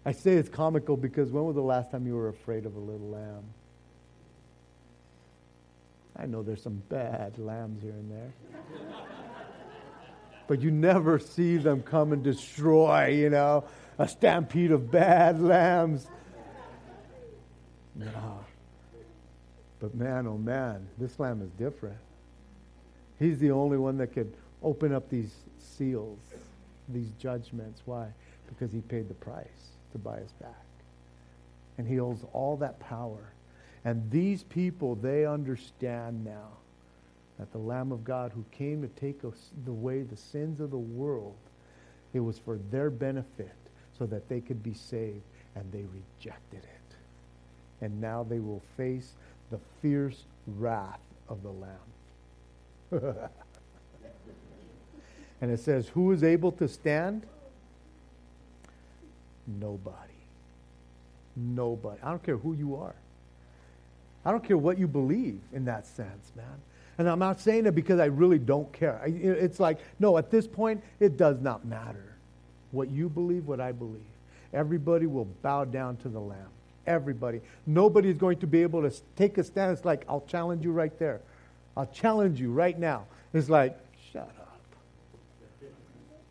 [0.05, 2.80] I say it's comical because when was the last time you were afraid of a
[2.80, 3.43] little lamb?
[6.18, 8.34] I know there's some bad lambs here and there
[10.52, 13.64] but you never see them come and destroy, you know,
[13.97, 16.06] a stampede of bad lambs.
[17.95, 18.43] No.
[19.80, 21.95] But man, oh man, this lamb is different.
[23.18, 26.20] He's the only one that could open up these seals,
[26.89, 27.82] these judgments.
[27.86, 28.10] Why?
[28.49, 29.45] Because he paid the price
[29.93, 30.66] to buy us back.
[31.78, 33.32] And he holds all that power.
[33.86, 36.49] And these people, they understand now
[37.42, 39.22] that the Lamb of God who came to take
[39.66, 41.34] away the sins of the world,
[42.14, 43.56] it was for their benefit
[43.98, 45.24] so that they could be saved,
[45.56, 46.96] and they rejected it.
[47.84, 49.14] And now they will face
[49.50, 51.72] the fierce wrath of the Lamb.
[55.42, 57.24] and it says, Who is able to stand?
[59.48, 59.96] Nobody.
[61.36, 62.00] Nobody.
[62.04, 62.94] I don't care who you are.
[64.24, 66.62] I don't care what you believe in that sense, man.
[66.98, 69.02] And I'm not saying it because I really don't care.
[69.06, 72.16] it's like, no, at this point, it does not matter.
[72.72, 74.02] What you believe, what I believe.
[74.54, 76.50] Everybody will bow down to the Lamb.
[76.86, 77.42] Everybody.
[77.66, 79.72] Nobody is going to be able to take a stand.
[79.72, 81.22] It's like, I'll challenge you right there.
[81.78, 83.06] I'll challenge you right now.
[83.34, 83.78] It's like,
[84.12, 84.60] shut up.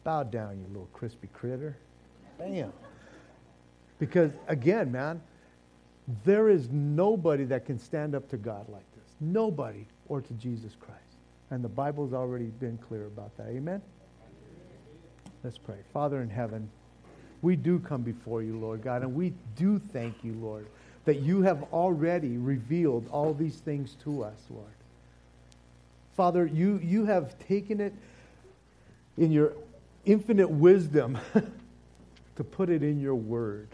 [0.05, 1.77] Bow down, you little crispy critter.
[2.39, 2.73] Bam.
[3.99, 5.21] Because, again, man,
[6.25, 9.15] there is nobody that can stand up to God like this.
[9.21, 11.01] Nobody or to Jesus Christ.
[11.51, 13.47] And the Bible's already been clear about that.
[13.47, 13.81] Amen?
[15.43, 15.77] Let's pray.
[15.95, 16.69] Father in heaven,
[17.41, 20.67] we do come before you, Lord God, and we do thank you, Lord,
[21.07, 24.67] that you have already revealed all these things to us, Lord.
[26.17, 27.95] Father, you, you have taken it
[29.17, 29.55] in your
[30.05, 31.19] infinite wisdom
[32.37, 33.69] to put it in your word,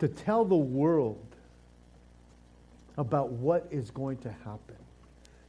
[0.00, 1.25] to tell the world
[2.96, 4.76] about what is going to happen.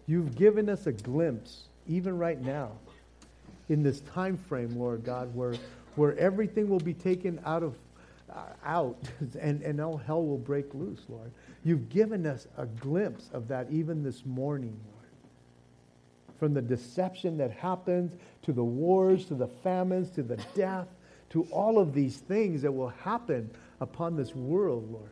[0.06, 2.72] You've given us a glimpse, even right now,
[3.70, 5.56] in this time frame, Lord God, where,
[5.96, 7.76] where everything will be taken out of
[8.30, 8.98] uh, out
[9.40, 11.32] and, and all hell will break loose, Lord.
[11.64, 16.38] You've given us a glimpse of that even this morning, Lord.
[16.40, 20.88] From the deception that happens to the wars, to the famines, to the death,
[21.30, 23.50] to all of these things that will happen
[23.82, 25.12] upon this world, Lord.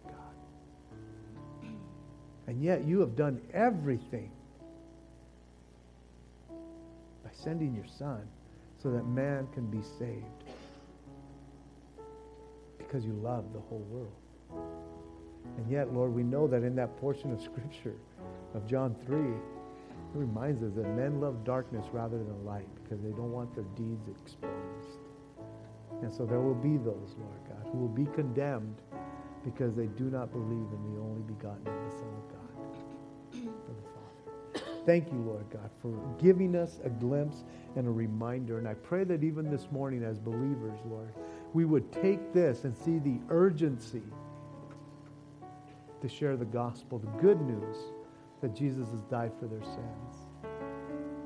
[2.48, 4.32] And yet you have done everything
[6.50, 8.22] by sending your son
[8.82, 10.26] so that man can be saved.
[12.78, 14.12] Because you love the whole world.
[15.58, 17.96] And yet, Lord, we know that in that portion of Scripture
[18.54, 19.26] of John 3, it
[20.14, 24.08] reminds us that men love darkness rather than light because they don't want their deeds
[24.08, 25.02] exposed.
[26.02, 28.76] And so there will be those, Lord God, who will be condemned
[29.44, 32.35] because they do not believe in the only begotten of the Son of God.
[34.86, 37.44] Thank you, Lord God, for giving us a glimpse
[37.76, 38.60] and a reminder.
[38.60, 41.12] And I pray that even this morning, as believers, Lord,
[41.54, 44.04] we would take this and see the urgency
[46.02, 47.78] to share the gospel, the good news
[48.42, 50.28] that Jesus has died for their sins.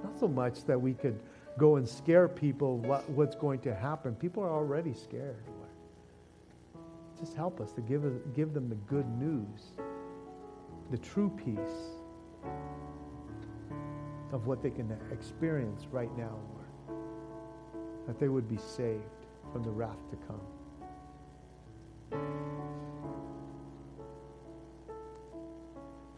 [0.04, 1.20] Not so much that we could
[1.58, 4.16] go and scare people what, what's going to happen.
[4.16, 6.86] People are already scared, Lord.
[7.20, 8.04] Just help us to give,
[8.34, 9.74] give them the good news,
[10.92, 12.00] the true peace
[14.32, 17.00] of what they can experience right now, Lord.
[18.08, 19.04] That they would be saved
[19.52, 20.42] from the wrath to come.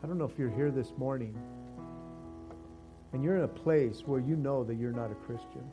[0.03, 1.35] I don't know if you're here this morning
[3.13, 5.63] and you're in a place where you know that you're not a Christian.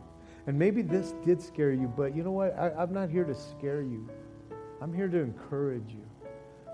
[0.46, 2.58] And maybe this did scare you, but you know what?
[2.58, 4.08] I, am not here to scare you.
[4.80, 6.04] I'm here to encourage you.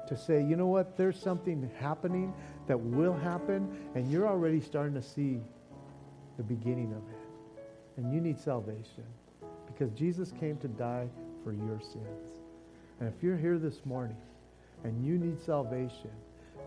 [0.08, 0.96] To say, you know what?
[0.96, 2.34] There's something happening
[2.66, 5.40] that will happen, and you're already starting to see
[6.36, 7.20] the beginning of it.
[7.96, 9.04] And you need salvation
[9.66, 11.08] because Jesus came to die
[11.42, 12.32] for your sins.
[13.00, 14.16] And if you're here this morning
[14.84, 16.10] and you need salvation,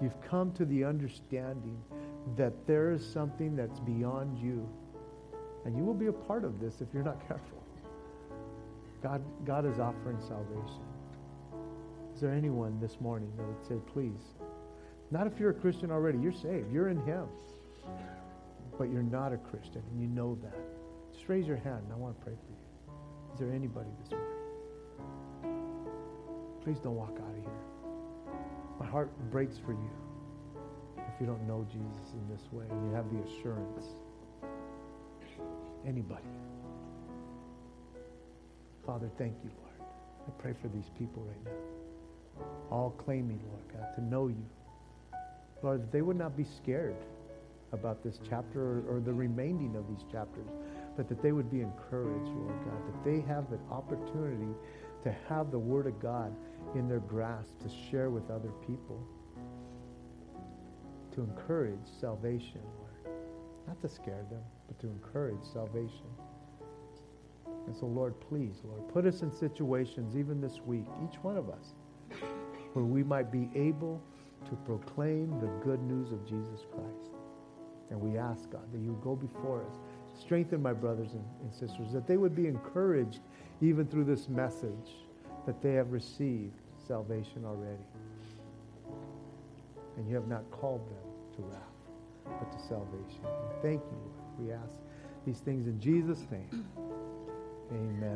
[0.02, 1.78] you've come to the understanding
[2.36, 4.68] that there is something that's beyond you.
[5.66, 7.64] And you will be a part of this if you're not careful.
[9.02, 10.82] God, God is offering salvation.
[12.14, 14.37] Is there anyone this morning that would say, please?
[15.12, 16.18] Not if you're a Christian already.
[16.20, 16.72] You're saved.
[16.72, 17.28] You're in him
[18.78, 20.58] but you're not a Christian and you know that,
[21.14, 23.34] just raise your hand and I want to pray for you.
[23.34, 24.28] Is there anybody this morning?
[26.64, 28.34] Please don't walk out of here.
[28.80, 29.90] My heart breaks for you
[30.98, 33.86] if you don't know Jesus in this way and you have the assurance.
[35.86, 36.22] Anybody.
[38.86, 39.90] Father, thank you, Lord.
[40.28, 44.46] I pray for these people right now, all claiming, Lord God, to know you.
[45.64, 46.96] Lord, that they would not be scared
[47.74, 50.48] about this chapter or, or, the remaining of these chapters,
[50.96, 54.54] but that they would be encouraged, Lord God, that they have the opportunity
[55.04, 56.34] to have the Word of God
[56.76, 59.06] in their grasp to share with other people,
[61.14, 63.18] to encourage salvation, Lord.
[63.68, 66.08] Not to scare them, but to encourage salvation.
[67.66, 71.50] And so, Lord, please, Lord, put us in situations, even this week, each one of
[71.50, 71.74] us,
[72.74, 74.02] where we might be able
[74.50, 77.12] to proclaim the good news of Jesus Christ.
[77.90, 79.76] And we ask, God, that you go before us.
[80.20, 83.22] Strengthen my brothers and, and sisters, that they would be encouraged
[83.62, 84.96] even through this message,
[85.46, 87.84] that they have received salvation already.
[89.98, 91.62] And you have not called them to wrath.
[92.40, 93.22] but to salvation.
[93.62, 94.46] Thank you.
[94.46, 94.76] We ask
[95.26, 96.66] these things in Jesus' name.
[97.72, 98.16] Amen.